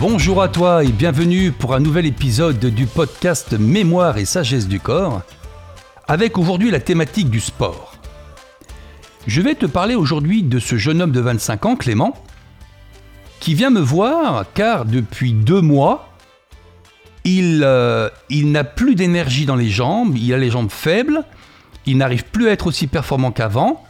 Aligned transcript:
Bonjour 0.00 0.40
à 0.42 0.48
toi 0.48 0.84
et 0.84 0.92
bienvenue 0.92 1.50
pour 1.50 1.74
un 1.74 1.80
nouvel 1.80 2.06
épisode 2.06 2.64
du 2.64 2.86
podcast 2.86 3.58
Mémoire 3.58 4.16
et 4.18 4.26
sagesse 4.26 4.68
du 4.68 4.78
corps, 4.78 5.22
avec 6.06 6.38
aujourd'hui 6.38 6.70
la 6.70 6.78
thématique 6.78 7.30
du 7.30 7.40
sport. 7.40 7.96
Je 9.26 9.42
vais 9.42 9.56
te 9.56 9.66
parler 9.66 9.96
aujourd'hui 9.96 10.44
de 10.44 10.60
ce 10.60 10.78
jeune 10.78 11.02
homme 11.02 11.10
de 11.10 11.18
25 11.18 11.66
ans, 11.66 11.74
Clément, 11.74 12.14
qui 13.40 13.54
vient 13.54 13.70
me 13.70 13.80
voir 13.80 14.44
car 14.54 14.84
depuis 14.84 15.32
deux 15.32 15.62
mois, 15.62 16.08
il, 17.24 17.62
euh, 17.64 18.08
il 18.30 18.52
n'a 18.52 18.62
plus 18.62 18.94
d'énergie 18.94 19.46
dans 19.46 19.56
les 19.56 19.68
jambes, 19.68 20.16
il 20.16 20.32
a 20.32 20.38
les 20.38 20.52
jambes 20.52 20.70
faibles, 20.70 21.24
il 21.86 21.96
n'arrive 21.96 22.24
plus 22.26 22.46
à 22.46 22.52
être 22.52 22.68
aussi 22.68 22.86
performant 22.86 23.32
qu'avant, 23.32 23.82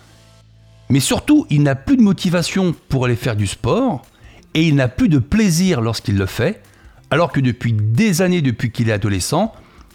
mais 0.89 1.01
surtout 1.01 1.47
il 1.51 1.63
n'a 1.63 1.75
plus 1.75 1.99
de 1.99 2.03
motivation 2.03 2.75
pour 2.89 3.05
aller 3.05 3.15
faire 3.17 3.37
du 3.37 3.47
sport, 3.47 4.07
et 4.55 4.67
il 4.67 4.75
n'a 4.75 4.89
plus 4.89 5.09
de 5.09 5.19
plaisir 5.19 5.81
lorsqu'il 5.81 6.17
le 6.17 6.27
fait, 6.27 6.63
alors 7.11 7.33
que 7.33 7.41
depuis 7.41 7.73
des 7.73 8.23
années, 8.23 8.43
depuis 8.43 8.71
qu'il 8.71 8.89
est 8.89 8.93
adolescent, 8.93 9.55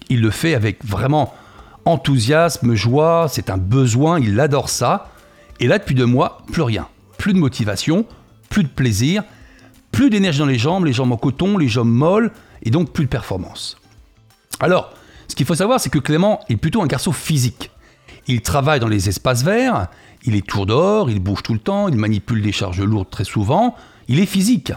il 0.10 0.22
le 0.22 0.32
fait 0.32 0.54
avec 0.56 0.84
vraiment 0.86 1.34
enthousiasme, 1.86 2.74
joie, 2.76 3.28
c'est 3.30 3.50
un 3.50 3.58
besoin, 3.58 4.20
il 4.20 4.40
adore 4.40 4.70
ça. 4.70 5.12
Et 5.60 5.68
là, 5.68 5.80
depuis 5.80 5.96
deux 5.96 6.06
mois, 6.06 6.44
plus 6.52 6.62
rien. 6.62 6.88
Plus 7.18 7.34
de 7.34 7.40
motivation, 7.40 8.06
plus 8.50 8.64
de 8.64 8.70
plaisir, 8.70 9.24
plus 9.92 10.10
d'énergie 10.10 10.40
dans 10.40 10.46
les 10.46 10.58
jambes, 10.58 10.86
les 10.86 10.94
jambes 10.94 11.12
en 11.12 11.18
coton, 11.18 11.58
les 11.58 11.68
jambes 11.68 11.90
molles, 11.92 12.32
et 12.64 12.72
donc 12.72 12.92
plus 12.92 13.06
de 13.06 13.10
performance. 13.10 13.78
Alors, 14.60 14.94
ce 15.28 15.36
qu'il 15.36 15.46
faut 15.46 15.56
savoir, 15.56 15.80
c'est 15.80 15.90
que 15.90 16.00
Clément 16.00 16.40
est 16.50 16.58
plutôt 16.58 16.82
un 16.82 16.88
garçon 16.88 17.12
physique. 17.12 17.72
Il 18.28 18.42
travaille 18.42 18.80
dans 18.80 18.88
les 18.88 19.10
espaces 19.10 19.44
verts, 19.44 19.88
il 20.24 20.36
est 20.36 20.46
tour 20.46 20.66
dehors, 20.66 21.10
il 21.10 21.20
bouge 21.20 21.44
tout 21.44 21.54
le 21.54 21.60
temps, 21.60 21.90
il 21.90 21.96
manipule 21.96 22.42
des 22.42 22.52
charges 22.52 22.82
lourdes 22.82 23.10
très 23.10 23.26
souvent, 23.26 23.76
il 24.08 24.20
est 24.20 24.26
physique 24.26 24.72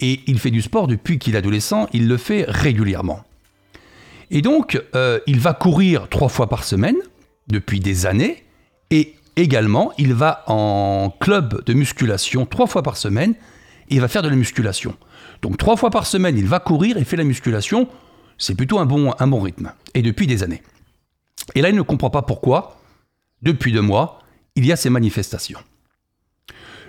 et 0.00 0.20
il 0.26 0.38
fait 0.38 0.50
du 0.50 0.62
sport 0.62 0.86
depuis 0.86 1.18
qu'il 1.18 1.34
est 1.34 1.38
adolescent, 1.38 1.86
il 1.92 2.08
le 2.08 2.16
fait 2.16 2.44
régulièrement. 2.48 3.24
Et 4.30 4.42
donc, 4.42 4.82
euh, 4.94 5.20
il 5.26 5.40
va 5.40 5.54
courir 5.54 6.08
trois 6.08 6.28
fois 6.28 6.48
par 6.48 6.64
semaine 6.64 6.96
depuis 7.48 7.80
des 7.80 8.06
années 8.06 8.44
et 8.90 9.14
également, 9.36 9.92
il 9.98 10.14
va 10.14 10.42
en 10.46 11.14
club 11.20 11.64
de 11.64 11.74
musculation 11.74 12.46
trois 12.46 12.66
fois 12.66 12.82
par 12.82 12.96
semaine 12.96 13.34
et 13.88 13.98
va 13.98 14.08
faire 14.08 14.22
de 14.22 14.28
la 14.28 14.36
musculation. 14.36 14.96
Donc, 15.42 15.58
trois 15.58 15.76
fois 15.76 15.90
par 15.90 16.06
semaine, 16.06 16.38
il 16.38 16.46
va 16.46 16.60
courir 16.60 16.96
et 16.96 17.04
fait 17.04 17.16
la 17.16 17.24
musculation. 17.24 17.88
C'est 18.38 18.54
plutôt 18.54 18.78
un 18.78 18.86
bon 18.86 19.40
rythme. 19.40 19.72
Et 19.94 20.02
depuis 20.02 20.26
des 20.26 20.42
années. 20.42 20.62
Et 21.54 21.60
là, 21.60 21.68
il 21.68 21.76
ne 21.76 21.82
comprend 21.82 22.10
pas 22.10 22.22
pourquoi, 22.22 22.80
depuis 23.42 23.72
deux 23.72 23.82
mois, 23.82 24.20
il 24.56 24.64
y 24.64 24.72
a 24.72 24.76
ces 24.76 24.90
manifestations 24.90 25.58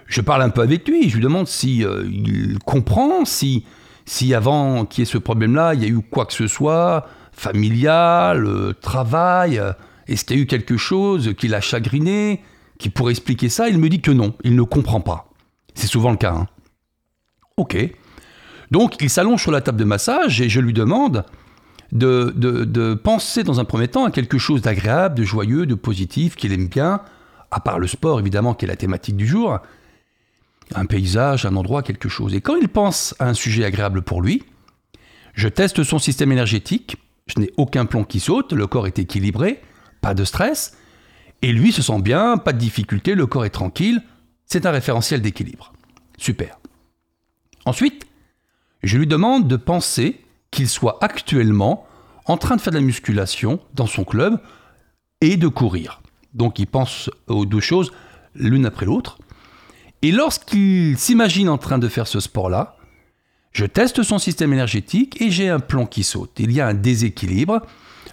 je 0.07 0.21
parle 0.21 0.41
un 0.41 0.49
peu 0.49 0.61
avec 0.61 0.87
lui, 0.87 1.09
je 1.09 1.15
lui 1.15 1.23
demande 1.23 1.47
si 1.47 1.83
euh, 1.83 2.03
il 2.11 2.59
comprend, 2.65 3.25
si, 3.25 3.65
si 4.05 4.33
avant 4.33 4.85
qu'il 4.85 5.01
y 5.01 5.03
ait 5.03 5.11
ce 5.11 5.17
problème-là, 5.17 5.73
il 5.73 5.81
y 5.81 5.85
a 5.85 5.87
eu 5.87 6.01
quoi 6.01 6.25
que 6.25 6.33
ce 6.33 6.47
soit, 6.47 7.07
familial, 7.31 8.45
euh, 8.45 8.73
travail, 8.73 9.59
euh, 9.59 9.71
est-ce 10.07 10.25
qu'il 10.25 10.37
y 10.37 10.39
a 10.39 10.43
eu 10.43 10.45
quelque 10.45 10.77
chose 10.77 11.33
qui 11.37 11.47
l'a 11.47 11.61
chagriné, 11.61 12.41
qui 12.77 12.89
pourrait 12.89 13.11
expliquer 13.11 13.49
ça 13.49 13.69
Il 13.69 13.77
me 13.77 13.89
dit 13.89 14.01
que 14.01 14.11
non, 14.11 14.33
il 14.43 14.55
ne 14.55 14.63
comprend 14.63 15.01
pas. 15.01 15.29
C'est 15.73 15.87
souvent 15.87 16.11
le 16.11 16.17
cas. 16.17 16.33
Hein. 16.33 16.47
Ok. 17.57 17.77
Donc 18.71 18.95
il 19.01 19.09
s'allonge 19.09 19.41
sur 19.41 19.51
la 19.51 19.61
table 19.61 19.77
de 19.77 19.83
massage 19.83 20.41
et 20.41 20.49
je 20.49 20.59
lui 20.59 20.73
demande 20.73 21.25
de, 21.91 22.33
de 22.35 22.95
penser 22.95 23.43
dans 23.43 23.59
un 23.59 23.65
premier 23.65 23.87
temps 23.87 24.03
à 24.03 24.11
quelque 24.11 24.39
chose 24.39 24.63
d'agréable, 24.63 25.15
de 25.15 25.23
joyeux, 25.23 25.67
de 25.67 25.75
positif, 25.75 26.35
qu'il 26.35 26.51
aime 26.51 26.67
bien, 26.67 27.01
à 27.51 27.59
part 27.59 27.77
le 27.77 27.85
sport 27.85 28.19
évidemment 28.19 28.55
qui 28.55 28.65
est 28.65 28.67
la 28.67 28.75
thématique 28.75 29.15
du 29.15 29.27
jour, 29.27 29.59
un 30.75 30.85
paysage, 30.85 31.45
un 31.45 31.55
endroit, 31.55 31.83
quelque 31.83 32.09
chose. 32.09 32.33
Et 32.33 32.41
quand 32.41 32.55
il 32.55 32.69
pense 32.69 33.15
à 33.19 33.27
un 33.27 33.33
sujet 33.33 33.65
agréable 33.65 34.01
pour 34.01 34.21
lui, 34.21 34.43
je 35.33 35.47
teste 35.47 35.83
son 35.83 35.99
système 35.99 36.31
énergétique, 36.31 36.97
je 37.27 37.39
n'ai 37.39 37.51
aucun 37.57 37.85
plomb 37.85 38.03
qui 38.03 38.19
saute, 38.19 38.53
le 38.53 38.67
corps 38.67 38.87
est 38.87 38.99
équilibré, 38.99 39.61
pas 40.01 40.13
de 40.13 40.23
stress, 40.23 40.77
et 41.41 41.51
lui 41.51 41.71
se 41.71 41.81
sent 41.81 42.01
bien, 42.01 42.37
pas 42.37 42.53
de 42.53 42.57
difficulté, 42.57 43.15
le 43.15 43.25
corps 43.25 43.45
est 43.45 43.49
tranquille, 43.49 44.01
c'est 44.45 44.65
un 44.65 44.71
référentiel 44.71 45.21
d'équilibre. 45.21 45.73
Super. 46.17 46.59
Ensuite, 47.65 48.05
je 48.83 48.97
lui 48.97 49.07
demande 49.07 49.47
de 49.47 49.55
penser 49.55 50.21
qu'il 50.51 50.69
soit 50.69 50.99
actuellement 51.01 51.87
en 52.25 52.37
train 52.37 52.55
de 52.55 52.61
faire 52.61 52.71
de 52.71 52.77
la 52.77 52.83
musculation 52.83 53.59
dans 53.73 53.87
son 53.87 54.03
club 54.03 54.39
et 55.21 55.37
de 55.37 55.47
courir. 55.47 56.01
Donc 56.33 56.59
il 56.59 56.67
pense 56.67 57.09
aux 57.27 57.45
deux 57.45 57.59
choses 57.59 57.91
l'une 58.35 58.65
après 58.65 58.85
l'autre. 58.85 59.17
Et 60.03 60.11
lorsqu'il 60.11 60.97
s'imagine 60.97 61.47
en 61.47 61.57
train 61.57 61.79
de 61.79 61.87
faire 61.87 62.07
ce 62.07 62.19
sport-là, 62.19 62.75
je 63.53 63.65
teste 63.65 64.03
son 64.03 64.19
système 64.19 64.51
énergétique 64.51 65.21
et 65.21 65.31
j'ai 65.31 65.47
un 65.47 65.61
plomb 65.61 65.85
qui 65.85 66.03
saute. 66.03 66.31
Il 66.39 66.51
y 66.51 66.59
a 66.59 66.67
un 66.67 66.73
déséquilibre, 66.73 67.61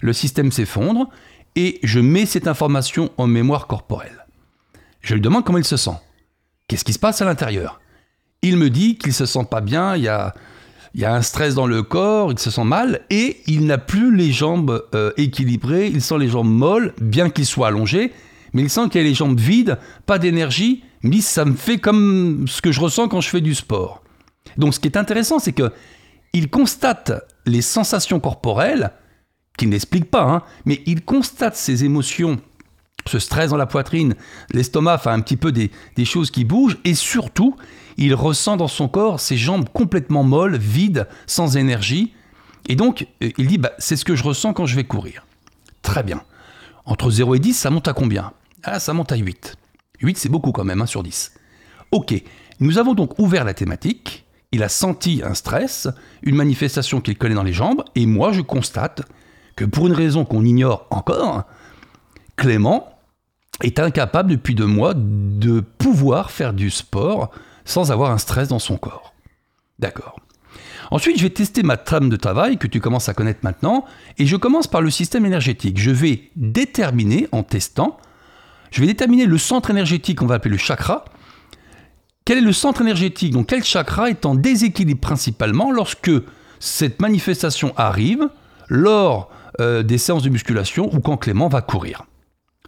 le 0.01 0.13
système 0.13 0.53
s'effondre 0.53 1.09
et 1.57 1.81
je 1.83 1.99
mets 1.99 2.27
cette 2.27 2.47
information 2.47 3.11
en 3.17 3.27
mémoire 3.27 3.67
corporelle. 3.67 4.25
Je 5.01 5.15
lui 5.15 5.21
demande 5.21 5.45
comment 5.45 5.59
il 5.59 5.65
se 5.65 5.77
sent. 5.77 5.97
Qu'est-ce 6.69 6.85
qui 6.85 6.93
se 6.93 6.99
passe 7.01 7.23
à 7.23 7.25
l'intérieur? 7.25 7.81
Il 8.43 8.57
me 8.57 8.71
dit 8.71 8.97
qu'il 8.97 9.13
se 9.13 9.27
sent 9.27 9.47
pas 9.51 9.61
bien, 9.61 9.97
il 9.97 10.05
y 10.05 10.09
a, 10.09 10.33
il 10.95 11.01
y 11.01 11.05
a 11.05 11.13
un 11.13 11.23
stress 11.23 11.57
dans 11.57 11.67
le 11.67 11.83
corps, 11.83 12.31
il 12.31 12.39
se 12.39 12.53
sent 12.53 12.65
mal 12.65 13.01
et 13.11 13.39
il 13.49 13.67
n'a 13.67 13.79
plus 13.79 14.15
les 14.15 14.31
jambes 14.31 14.85
euh, 14.95 15.11
équilibrées, 15.17 15.89
il 15.89 16.03
sent 16.03 16.19
les 16.19 16.29
jambes 16.29 16.49
molles, 16.49 16.95
bien 17.01 17.31
qu'il 17.31 17.47
soit 17.47 17.67
allongé, 17.67 18.13
mais 18.53 18.63
il 18.63 18.71
sent 18.71 18.89
qu'il 18.91 19.01
a 19.01 19.05
les 19.05 19.15
jambes 19.15 19.39
vides, 19.39 19.79
pas 20.07 20.19
d'énergie 20.19 20.83
mais 21.03 21.21
ça 21.21 21.45
me 21.45 21.55
fait 21.55 21.79
comme 21.79 22.47
ce 22.47 22.61
que 22.61 22.73
je 22.73 22.81
ressens 22.81 23.09
quand 23.09 23.21
je 23.21 23.29
fais 23.29 23.41
du 23.41 23.55
sport. 23.55 24.03
Donc 24.57 24.75
ce 24.75 24.81
qui 24.81 24.89
est 24.89 24.97
intéressant, 24.97 25.39
c'est 25.39 25.53
que 25.53 25.73
il 26.33 26.49
constate 26.49 27.13
les 27.47 27.63
sensations 27.63 28.21
corporelles, 28.21 28.93
qu'il 29.59 29.71
n'explique 29.71 30.11
pas, 30.11 30.23
hein, 30.23 30.43
mais 30.65 30.83
il 30.87 31.03
constate 31.03 31.57
ces 31.57 31.85
émotions, 31.85 32.41
ce 33.07 33.19
stress 33.19 33.51
dans 33.51 33.57
la 33.57 33.67
poitrine, 33.67 34.15
l'estomac 34.53 35.03
un 35.07 35.21
petit 35.21 35.37
peu 35.37 35.51
des, 35.51 35.71
choses 36.05 36.31
qui 36.31 36.45
bougent, 36.45 36.79
et 36.85 36.95
surtout, 36.95 37.57
il 37.97 38.15
ressent 38.15 38.57
dans 38.57 38.69
son 38.69 38.89
corps 38.89 39.19
ses 39.19 39.37
jambes 39.37 39.69
complètement 39.73 40.23
molles, 40.23 40.57
vides, 40.57 41.09
sans 41.27 41.57
énergie, 41.57 42.15
et 42.69 42.77
donc 42.77 43.09
euh, 43.23 43.31
il 43.37 43.49
dit, 43.49 43.59
bah, 43.59 43.73
c'est 43.79 43.97
ce 43.97 44.05
que 44.05 44.15
je 44.15 44.23
ressens 44.23 44.53
quand 44.53 44.67
je 44.67 44.77
vais 44.77 44.85
courir. 44.85 45.27
Très 45.83 46.03
bien. 46.03 46.23
Entre 46.85 47.11
0 47.11 47.35
et 47.35 47.39
10, 47.39 47.55
ça 47.55 47.71
monte 47.71 47.89
à 47.89 47.93
combien? 47.93 48.33
Ah, 48.63 48.79
ça 48.79 48.93
monte 48.93 49.13
à 49.13 49.17
8. 49.17 49.57
8, 50.03 50.19
c'est 50.19 50.29
beaucoup 50.29 50.53
quand 50.53 50.65
même, 50.65 50.83
1 50.83 50.87
sur 50.87 51.03
10. 51.03 51.33
Ok, 51.93 52.15
nous 52.61 52.79
avons 52.79 52.95
donc 52.95 53.19
ouvert 53.19 53.45
la 53.45 53.55
thématique, 53.55 54.27
il 54.53 54.63
a 54.63 54.69
senti 54.69 55.23
un 55.25 55.35
stress, 55.35 55.89
une 56.23 56.37
manifestation 56.37 57.01
qu'il 57.01 57.17
connaît 57.17 57.35
dans 57.35 57.43
les 57.43 57.53
jambes, 57.53 57.83
et 57.95 58.07
moi 58.07 58.33
je 58.33 58.43
constate 58.43 59.03
que 59.57 59.65
pour 59.65 59.87
une 59.87 59.95
raison 59.95 60.25
qu'on 60.25 60.45
ignore 60.45 60.87
encore, 60.91 61.45
Clément 62.37 62.89
est 63.63 63.79
incapable 63.79 64.31
depuis 64.31 64.55
deux 64.55 64.67
mois 64.67 64.95
de 64.95 65.61
pouvoir 65.61 66.31
faire 66.31 66.53
du 66.53 66.71
sport 66.71 67.31
sans 67.65 67.93
avoir 67.93 68.11
un 68.11 68.19
stress 68.19 68.49
dans 68.49 68.59
son 68.59 68.77
corps. 68.77 69.15
D'accord. 69.79 70.21
Ensuite, 70.91 71.19
je 71.19 71.23
vais 71.23 71.31
tester 71.31 71.63
ma 71.63 71.77
trame 71.77 72.09
de 72.09 72.17
travail 72.17 72.59
que 72.59 72.67
tu 72.67 72.81
commences 72.81 73.09
à 73.09 73.15
connaître 73.15 73.41
maintenant, 73.43 73.85
et 74.19 74.27
je 74.27 74.37
commence 74.37 74.67
par 74.67 74.83
le 74.83 74.91
système 74.91 75.25
énergétique. 75.25 75.79
Je 75.79 75.91
vais 75.91 76.31
déterminer 76.37 77.29
en 77.33 77.43
testant 77.43 77.99
je 78.71 78.81
vais 78.81 78.87
déterminer 78.87 79.27
le 79.27 79.39
centre 79.39 79.71
énergétique 79.71 80.19
qu'on 80.19 80.27
va 80.27 80.37
appeler 80.37 80.53
le 80.53 80.59
chakra. 80.59 81.05
Quel 82.25 82.39
est 82.39 82.43
le 82.43 82.53
centre 82.53 82.81
énergétique? 82.83 83.33
Donc 83.33 83.49
quel 83.49 83.65
chakra 83.65 84.11
est 84.11 84.25
en 84.27 84.35
déséquilibre 84.35 85.01
principalement 85.01 85.73
lorsque 85.73 86.11
cette 86.61 87.01
manifestation 87.01 87.73
arrive 87.77 88.29
lors 88.69 89.31
euh, 89.61 89.83
des 89.83 89.99
séances 89.99 90.23
de 90.23 90.29
musculation 90.29 90.95
ou 90.95 91.01
quand 91.01 91.17
Clément 91.17 91.49
va 91.49 91.63
courir? 91.63 92.05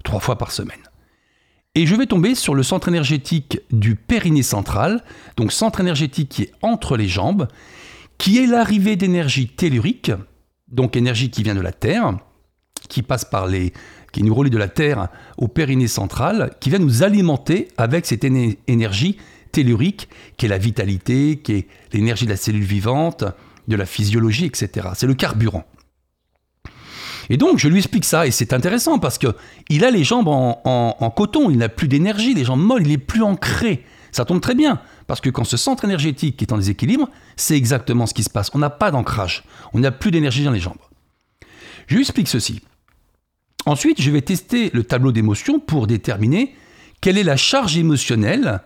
Trois 0.02 0.20
fois 0.20 0.36
par 0.36 0.50
semaine. 0.50 0.80
Et 1.74 1.86
je 1.86 1.94
vais 1.94 2.06
tomber 2.06 2.34
sur 2.34 2.54
le 2.54 2.62
centre 2.62 2.88
énergétique 2.88 3.60
du 3.70 3.94
périnée 3.94 4.42
central, 4.42 5.02
donc 5.36 5.52
centre 5.52 5.80
énergétique 5.80 6.28
qui 6.28 6.42
est 6.42 6.52
entre 6.60 6.96
les 6.96 7.08
jambes, 7.08 7.48
qui 8.18 8.38
est 8.38 8.46
l'arrivée 8.46 8.96
d'énergie 8.96 9.48
tellurique, 9.48 10.12
donc 10.68 10.96
énergie 10.96 11.30
qui 11.30 11.42
vient 11.42 11.54
de 11.54 11.60
la 11.60 11.72
Terre, 11.72 12.18
qui 12.92 13.02
passe 13.02 13.24
par 13.24 13.46
les, 13.46 13.72
qui 14.12 14.22
nous 14.22 14.34
relie 14.34 14.50
de 14.50 14.58
la 14.58 14.68
Terre 14.68 15.08
au 15.38 15.48
périnée 15.48 15.88
central, 15.88 16.52
qui 16.60 16.68
vient 16.70 16.78
nous 16.78 17.02
alimenter 17.02 17.68
avec 17.78 18.06
cette 18.06 18.24
énergie 18.24 19.16
tellurique, 19.50 20.08
qui 20.36 20.46
est 20.46 20.48
la 20.48 20.58
vitalité, 20.58 21.40
qui 21.42 21.52
est 21.52 21.66
l'énergie 21.92 22.26
de 22.26 22.30
la 22.30 22.36
cellule 22.36 22.64
vivante, 22.64 23.24
de 23.68 23.76
la 23.76 23.86
physiologie, 23.86 24.44
etc. 24.44 24.88
C'est 24.94 25.06
le 25.06 25.14
carburant. 25.14 25.64
Et 27.30 27.36
donc, 27.36 27.58
je 27.58 27.68
lui 27.68 27.78
explique 27.78 28.04
ça, 28.04 28.26
et 28.26 28.30
c'est 28.30 28.52
intéressant 28.52 28.98
parce 28.98 29.16
que 29.16 29.28
il 29.68 29.84
a 29.84 29.90
les 29.90 30.04
jambes 30.04 30.28
en, 30.28 31.14
coton, 31.16 31.50
il 31.50 31.58
n'a 31.58 31.68
plus 31.68 31.88
d'énergie, 31.88 32.34
les 32.34 32.44
jambes 32.44 32.60
molles, 32.60 32.86
il 32.86 32.92
est 32.92 32.98
plus 32.98 33.22
ancré. 33.22 33.84
Ça 34.10 34.26
tombe 34.26 34.42
très 34.42 34.54
bien, 34.54 34.80
parce 35.06 35.22
que 35.22 35.30
quand 35.30 35.44
ce 35.44 35.56
centre 35.56 35.84
énergétique 35.84 36.42
est 36.42 36.52
en 36.52 36.58
déséquilibre, 36.58 37.08
c'est 37.36 37.56
exactement 37.56 38.06
ce 38.06 38.12
qui 38.12 38.22
se 38.22 38.30
passe. 38.30 38.50
On 38.52 38.58
n'a 38.58 38.68
pas 38.68 38.90
d'ancrage, 38.90 39.44
on 39.72 39.78
n'a 39.78 39.92
plus 39.92 40.10
d'énergie 40.10 40.44
dans 40.44 40.50
les 40.50 40.60
jambes. 40.60 40.76
Je 41.86 41.94
lui 41.94 42.02
explique 42.02 42.28
ceci. 42.28 42.60
Ensuite, 43.66 44.00
je 44.00 44.10
vais 44.10 44.22
tester 44.22 44.70
le 44.72 44.82
tableau 44.82 45.12
d'émotions 45.12 45.60
pour 45.60 45.86
déterminer 45.86 46.54
quelle 47.00 47.18
est 47.18 47.22
la 47.22 47.36
charge 47.36 47.76
émotionnelle, 47.76 48.60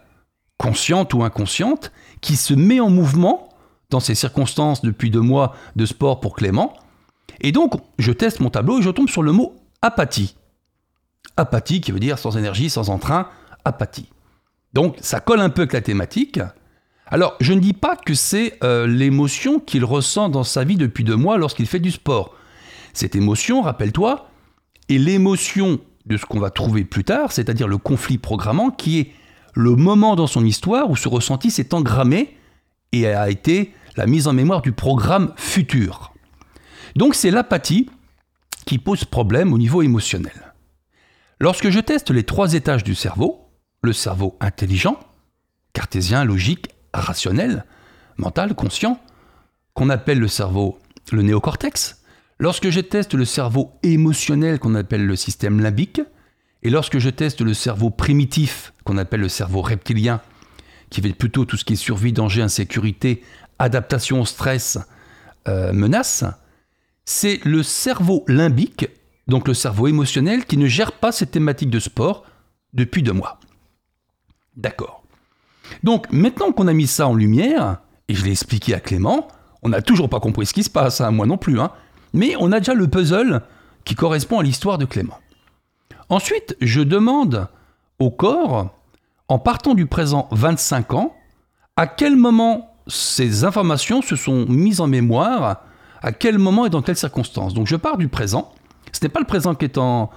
consciente 0.58 1.12
ou 1.14 1.22
inconsciente, 1.22 1.92
qui 2.20 2.36
se 2.36 2.54
met 2.54 2.80
en 2.80 2.90
mouvement 2.90 3.50
dans 3.90 4.00
ces 4.00 4.14
circonstances 4.14 4.82
depuis 4.82 5.10
deux 5.10 5.20
mois 5.20 5.54
de 5.76 5.86
sport 5.86 6.20
pour 6.20 6.34
Clément. 6.34 6.74
Et 7.40 7.52
donc, 7.52 7.74
je 7.98 8.12
teste 8.12 8.40
mon 8.40 8.50
tableau 8.50 8.78
et 8.78 8.82
je 8.82 8.90
tombe 8.90 9.08
sur 9.08 9.22
le 9.22 9.32
mot 9.32 9.56
apathie. 9.82 10.36
Apathie 11.36 11.80
qui 11.80 11.92
veut 11.92 12.00
dire 12.00 12.18
sans 12.18 12.36
énergie, 12.38 12.70
sans 12.70 12.88
entrain, 12.90 13.28
apathie. 13.64 14.08
Donc, 14.72 14.96
ça 15.00 15.20
colle 15.20 15.40
un 15.40 15.50
peu 15.50 15.62
avec 15.62 15.74
la 15.74 15.82
thématique. 15.82 16.40
Alors, 17.06 17.36
je 17.40 17.52
ne 17.52 17.60
dis 17.60 17.74
pas 17.74 17.96
que 17.96 18.14
c'est 18.14 18.58
euh, 18.64 18.86
l'émotion 18.86 19.60
qu'il 19.60 19.84
ressent 19.84 20.28
dans 20.28 20.44
sa 20.44 20.64
vie 20.64 20.76
depuis 20.76 21.04
deux 21.04 21.16
mois 21.16 21.38
lorsqu'il 21.38 21.66
fait 21.66 21.78
du 21.78 21.90
sport. 21.90 22.34
Cette 22.92 23.14
émotion, 23.14 23.62
rappelle-toi, 23.62 24.28
est 24.88 24.98
l'émotion 24.98 25.80
de 26.06 26.16
ce 26.16 26.24
qu'on 26.24 26.38
va 26.38 26.50
trouver 26.50 26.84
plus 26.84 27.04
tard, 27.04 27.32
c'est-à-dire 27.32 27.68
le 27.68 27.78
conflit 27.78 28.18
programmant, 28.18 28.70
qui 28.70 29.00
est 29.00 29.12
le 29.54 29.74
moment 29.74 30.16
dans 30.16 30.26
son 30.26 30.44
histoire 30.44 30.90
où 30.90 30.96
ce 30.96 31.08
ressenti 31.08 31.50
s'est 31.50 31.74
engrammé 31.74 32.36
et 32.92 33.06
a 33.06 33.28
été 33.30 33.72
la 33.96 34.06
mise 34.06 34.28
en 34.28 34.32
mémoire 34.32 34.62
du 34.62 34.72
programme 34.72 35.32
futur. 35.36 36.12
Donc 36.94 37.14
c'est 37.14 37.30
l'apathie 37.30 37.90
qui 38.66 38.78
pose 38.78 39.04
problème 39.04 39.52
au 39.52 39.58
niveau 39.58 39.82
émotionnel. 39.82 40.54
Lorsque 41.40 41.70
je 41.70 41.80
teste 41.80 42.10
les 42.10 42.24
trois 42.24 42.54
étages 42.54 42.84
du 42.84 42.94
cerveau, 42.94 43.50
le 43.82 43.92
cerveau 43.92 44.36
intelligent, 44.40 44.98
cartésien, 45.72 46.24
logique, 46.24 46.68
rationnel, 46.92 47.64
mental, 48.16 48.54
conscient, 48.54 48.98
qu'on 49.74 49.90
appelle 49.90 50.18
le 50.18 50.28
cerveau 50.28 50.78
le 51.12 51.22
néocortex, 51.22 52.02
lorsque 52.38 52.70
je 52.70 52.80
teste 52.80 53.14
le 53.14 53.24
cerveau 53.24 53.72
émotionnel 53.82 54.58
qu'on 54.58 54.74
appelle 54.74 55.06
le 55.06 55.16
système 55.16 55.60
limbique, 55.60 56.00
et 56.62 56.70
lorsque 56.70 56.98
je 56.98 57.10
teste 57.10 57.40
le 57.40 57.54
cerveau 57.54 57.90
primitif 57.90 58.72
qu'on 58.84 58.98
appelle 58.98 59.20
le 59.20 59.28
cerveau 59.28 59.62
reptilien, 59.62 60.20
qui 60.90 61.00
fait 61.00 61.12
plutôt 61.12 61.44
tout 61.44 61.56
ce 61.56 61.64
qui 61.64 61.74
est 61.74 61.76
survie, 61.76 62.12
danger, 62.12 62.42
insécurité, 62.42 63.22
adaptation 63.58 64.20
au 64.20 64.24
stress, 64.24 64.78
euh, 65.48 65.72
menace, 65.72 66.24
c'est 67.04 67.40
le 67.44 67.62
cerveau 67.62 68.24
limbique, 68.26 68.88
donc 69.28 69.48
le 69.48 69.54
cerveau 69.54 69.86
émotionnel, 69.86 70.44
qui 70.44 70.56
ne 70.56 70.66
gère 70.66 70.92
pas 70.92 71.12
cette 71.12 71.30
thématique 71.30 71.70
de 71.70 71.80
sport 71.80 72.24
depuis 72.72 73.02
deux 73.02 73.12
mois. 73.12 73.38
D'accord. 74.56 75.04
Donc 75.82 76.10
maintenant 76.10 76.52
qu'on 76.52 76.68
a 76.68 76.72
mis 76.72 76.86
ça 76.86 77.06
en 77.06 77.14
lumière, 77.14 77.78
et 78.08 78.14
je 78.14 78.24
l'ai 78.24 78.32
expliqué 78.32 78.74
à 78.74 78.80
Clément, 78.80 79.28
on 79.62 79.68
n'a 79.68 79.82
toujours 79.82 80.08
pas 80.08 80.20
compris 80.20 80.46
ce 80.46 80.54
qui 80.54 80.62
se 80.62 80.70
passe, 80.70 81.00
hein, 81.00 81.10
moi 81.10 81.26
non 81.26 81.38
plus, 81.38 81.60
hein, 81.60 81.72
mais 82.16 82.34
on 82.40 82.50
a 82.50 82.58
déjà 82.58 82.74
le 82.74 82.88
puzzle 82.88 83.42
qui 83.84 83.94
correspond 83.94 84.40
à 84.40 84.42
l'histoire 84.42 84.78
de 84.78 84.86
Clément. 84.86 85.18
Ensuite, 86.08 86.56
je 86.60 86.80
demande 86.80 87.48
au 87.98 88.10
corps, 88.10 88.74
en 89.28 89.38
partant 89.38 89.74
du 89.74 89.86
présent 89.86 90.28
25 90.32 90.94
ans, 90.94 91.14
à 91.76 91.86
quel 91.86 92.16
moment 92.16 92.74
ces 92.86 93.44
informations 93.44 94.02
se 94.02 94.16
sont 94.16 94.46
mises 94.46 94.80
en 94.80 94.86
mémoire, 94.86 95.62
à 96.00 96.12
quel 96.12 96.38
moment 96.38 96.66
et 96.66 96.70
dans 96.70 96.82
quelles 96.82 96.96
circonstances. 96.96 97.54
Donc 97.54 97.66
je 97.66 97.76
pars 97.76 97.98
du 97.98 98.08
présent, 98.08 98.52
ce 98.92 99.00
n'est 99.04 99.08
pas 99.08 99.20
le 99.20 99.26
présent 99.26 99.54
qui 99.54 99.66
est 99.66 99.78
en, 99.78 100.10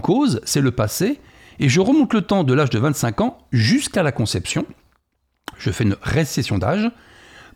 cause, 0.00 0.40
c'est 0.44 0.60
le 0.60 0.70
passé, 0.70 1.20
et 1.58 1.68
je 1.68 1.80
remonte 1.80 2.14
le 2.14 2.22
temps 2.22 2.44
de 2.44 2.54
l'âge 2.54 2.70
de 2.70 2.78
25 2.78 3.20
ans 3.20 3.38
jusqu'à 3.52 4.02
la 4.02 4.12
conception. 4.12 4.64
Je 5.58 5.70
fais 5.70 5.84
une 5.84 5.96
récession 6.02 6.58
d'âge 6.58 6.90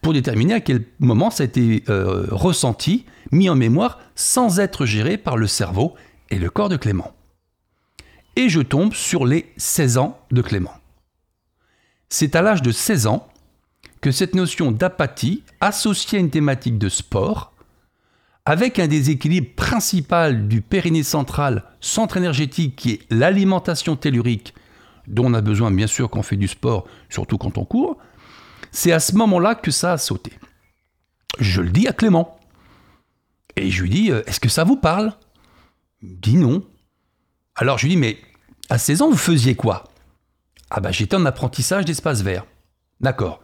pour 0.01 0.13
déterminer 0.13 0.55
à 0.55 0.61
quel 0.61 0.85
moment 0.99 1.31
ça 1.31 1.43
a 1.43 1.47
été 1.47 1.85
euh, 1.89 2.27
ressenti, 2.31 3.05
mis 3.33 3.49
en 3.49 3.55
mémoire, 3.55 3.99
sans 4.15 4.61
être 4.61 4.87
géré 4.87 5.19
par 5.19 5.37
le 5.37 5.47
cerveau 5.47 5.95
et 6.31 6.39
le 6.39 6.51
corps 6.51 6.69
de 6.69 6.77
Clément. 6.77 7.13
Et 8.37 8.49
je 8.49 8.61
tombe 8.61 8.95
sur 8.95 9.27
les 9.27 9.53
16 9.57 9.99
ans 9.99 10.19
de 10.31 10.43
Clément. 10.43 10.75
C'est 12.09 12.35
à 12.35 12.43
l'âge 12.43 12.63
de 12.63 12.73
16 12.73 13.07
ans 13.07 13.29
que 14.01 14.11
cette 14.11 14.35
notion 14.35 14.73
d'apathie, 14.73 15.45
associée 15.61 16.19
à 16.19 16.21
une 16.21 16.31
thématique 16.31 16.79
de 16.79 16.89
sport, 16.89 17.53
avec 18.47 18.79
un 18.79 18.89
déséquilibre 18.89 19.55
principal 19.55 20.49
du 20.49 20.63
périnée 20.63 21.03
central, 21.03 21.65
centre 21.81 22.17
énergétique 22.17 22.77
qui 22.77 22.93
est 22.93 23.01
l'alimentation 23.11 23.97
tellurique, 23.97 24.55
dont 25.07 25.27
on 25.27 25.35
a 25.35 25.41
besoin 25.41 25.71
bien 25.71 25.87
sûr 25.87 26.09
quand 26.09 26.21
on 26.21 26.25
fait 26.25 26.37
du 26.37 26.49
sport, 26.49 26.87
surtout 27.11 27.37
quand 27.37 27.59
on 27.59 27.65
court, 27.65 27.99
c'est 28.73 28.93
à 28.93 29.01
ce 29.01 29.15
moment-là 29.17 29.55
que 29.55 29.71
ça 29.71 29.93
a 29.93 29.99
sauté. 29.99 30.33
Je 31.39 31.63
le 31.63 31.71
dis 31.71 31.89
à 31.89 31.93
Clément. 31.93 32.39
Et 33.57 33.71
je 33.71 33.83
lui 33.83 33.91
dis, 33.91 34.11
euh, 34.11 34.23
est-ce 34.27 34.41
que 34.41 34.49
ça 34.49 34.65
vous 34.65 34.77
parle? 34.77 35.13
Il 36.03 36.19
dit 36.21 36.37
non. 36.37 36.63
Alors 37.57 37.79
je 37.79 37.87
lui 37.87 37.95
dis, 37.95 38.01
mais 38.01 38.19
à 38.69 38.79
16 38.79 39.03
ans, 39.03 39.11
vous 39.11 39.17
faisiez 39.17 39.55
quoi? 39.55 39.85
Ah 40.71 40.81
bah 40.81 40.93
j'étais 40.93 41.17
en 41.17 41.27
apprentissage 41.27 41.85
d'espace 41.85 42.23
vert. 42.23 42.47
D'accord. 43.01 43.41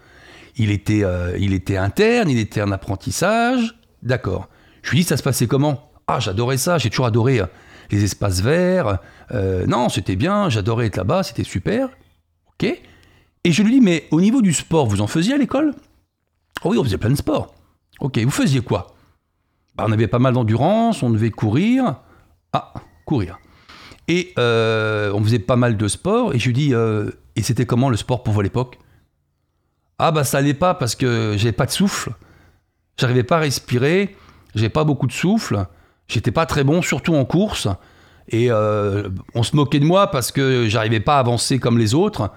Il 0.57 0.71
était, 0.71 1.05
euh, 1.05 1.37
il 1.39 1.53
était 1.53 1.77
interne, 1.77 2.31
il 2.31 2.39
était 2.39 2.63
en 2.63 2.71
apprentissage. 2.71 3.79
D'accord. 4.03 4.49
Je 4.83 4.91
lui 4.91 4.99
dis, 5.01 5.05
ça 5.05 5.17
se 5.17 5.23
passait 5.23 5.47
comment? 5.47 5.91
Ah, 6.07 6.21
j'adorais 6.21 6.57
ça, 6.57 6.79
j'ai 6.79 6.89
toujours 6.89 7.07
adoré 7.07 7.41
euh, 7.41 7.47
les 7.91 8.05
espaces 8.05 8.41
verts. 8.41 8.99
Non, 9.33 9.89
c'était 9.89 10.17
bien, 10.17 10.49
j'adorais 10.49 10.87
être 10.87 10.97
là-bas, 10.97 11.25
c'était 11.25 11.45
super. 11.45 11.89
Ok. 12.53 12.81
Et 13.47 13.53
je 13.53 13.63
lui 13.63 13.75
dis, 13.75 13.81
mais 13.81 14.09
au 14.11 14.21
niveau 14.21 14.43
du 14.43 14.53
sport, 14.53 14.87
vous 14.87 15.01
en 15.01 15.07
faisiez 15.07 15.35
à 15.35 15.39
l'école? 15.39 15.73
Oh 16.65 16.71
Oui, 16.71 16.79
on 16.79 16.85
faisait 16.85 16.99
plein 16.99 17.11
de 17.11 17.15
sports. 17.15 17.55
Ok, 18.01 18.19
vous 18.19 18.31
faisiez 18.31 18.61
quoi? 18.61 18.89
Bah, 19.77 19.85
On 19.89 19.93
avait 19.93 20.09
pas 20.09 20.19
mal 20.19 20.35
d'endurance, 20.35 21.03
on 21.03 21.11
devait 21.11 21.31
courir. 21.31 21.97
Ah, 22.53 22.75
courir. 23.05 23.39
Et 24.09 24.35
euh, 24.39 25.13
on 25.15 25.23
faisait 25.23 25.39
pas 25.39 25.57
mal 25.57 25.77
de 25.77 25.89
sport. 25.89 26.35
Et 26.35 26.39
je 26.39 26.47
lui 26.47 26.55
dis, 26.55 26.73
et 27.37 27.43
c'était 27.43 27.67
comment 27.67 27.89
le 27.89 27.97
sport 27.97 28.23
pour 28.23 28.35
vous 28.35 28.41
à 28.41 28.43
l'époque? 28.43 28.79
Ah, 29.99 30.11
bah 30.11 30.25
ça 30.25 30.39
allait 30.39 30.53
pas 30.53 30.75
parce 30.75 30.95
que 30.95 31.37
j'avais 31.39 31.53
pas 31.53 31.67
de 31.67 31.71
souffle. 31.71 32.11
J'arrivais 32.99 33.23
pas 33.23 33.37
à 33.37 33.41
respirer 33.41 34.17
j'ai 34.57 34.71
pas 34.71 34.85
beaucoup 34.85 35.07
de 35.07 35.13
souffle, 35.13 35.67
j'étais 36.09 36.31
pas 36.33 36.47
très 36.47 36.65
bon, 36.65 36.83
surtout 36.83 37.15
en 37.15 37.25
course, 37.25 37.69
et 38.29 38.51
euh, 38.51 39.09
on 39.35 39.43
se 39.43 39.55
moquait 39.55 39.79
de 39.79 39.85
moi 39.85 40.11
parce 40.11 40.33
que 40.33 40.67
j'arrivais 40.67 41.01
pas 41.01 41.17
à 41.17 41.21
avancer 41.21 41.59
comme 41.59 41.79
les 41.79 41.95
autres. 41.95 42.31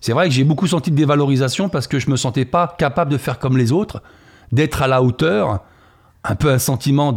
C'est 0.00 0.12
vrai 0.12 0.28
que 0.28 0.34
j'ai 0.34 0.44
beaucoup 0.44 0.66
senti 0.66 0.90
de 0.90 0.96
dévalorisation 0.96 1.68
parce 1.68 1.86
que 1.86 1.98
je 1.98 2.10
me 2.10 2.16
sentais 2.16 2.44
pas 2.44 2.74
capable 2.78 3.10
de 3.12 3.18
faire 3.18 3.38
comme 3.38 3.56
les 3.56 3.72
autres, 3.72 4.02
d'être 4.52 4.82
à 4.82 4.88
la 4.88 5.02
hauteur, 5.02 5.60
un 6.24 6.34
peu 6.34 6.50
un 6.50 6.58
sentiment 6.58 7.14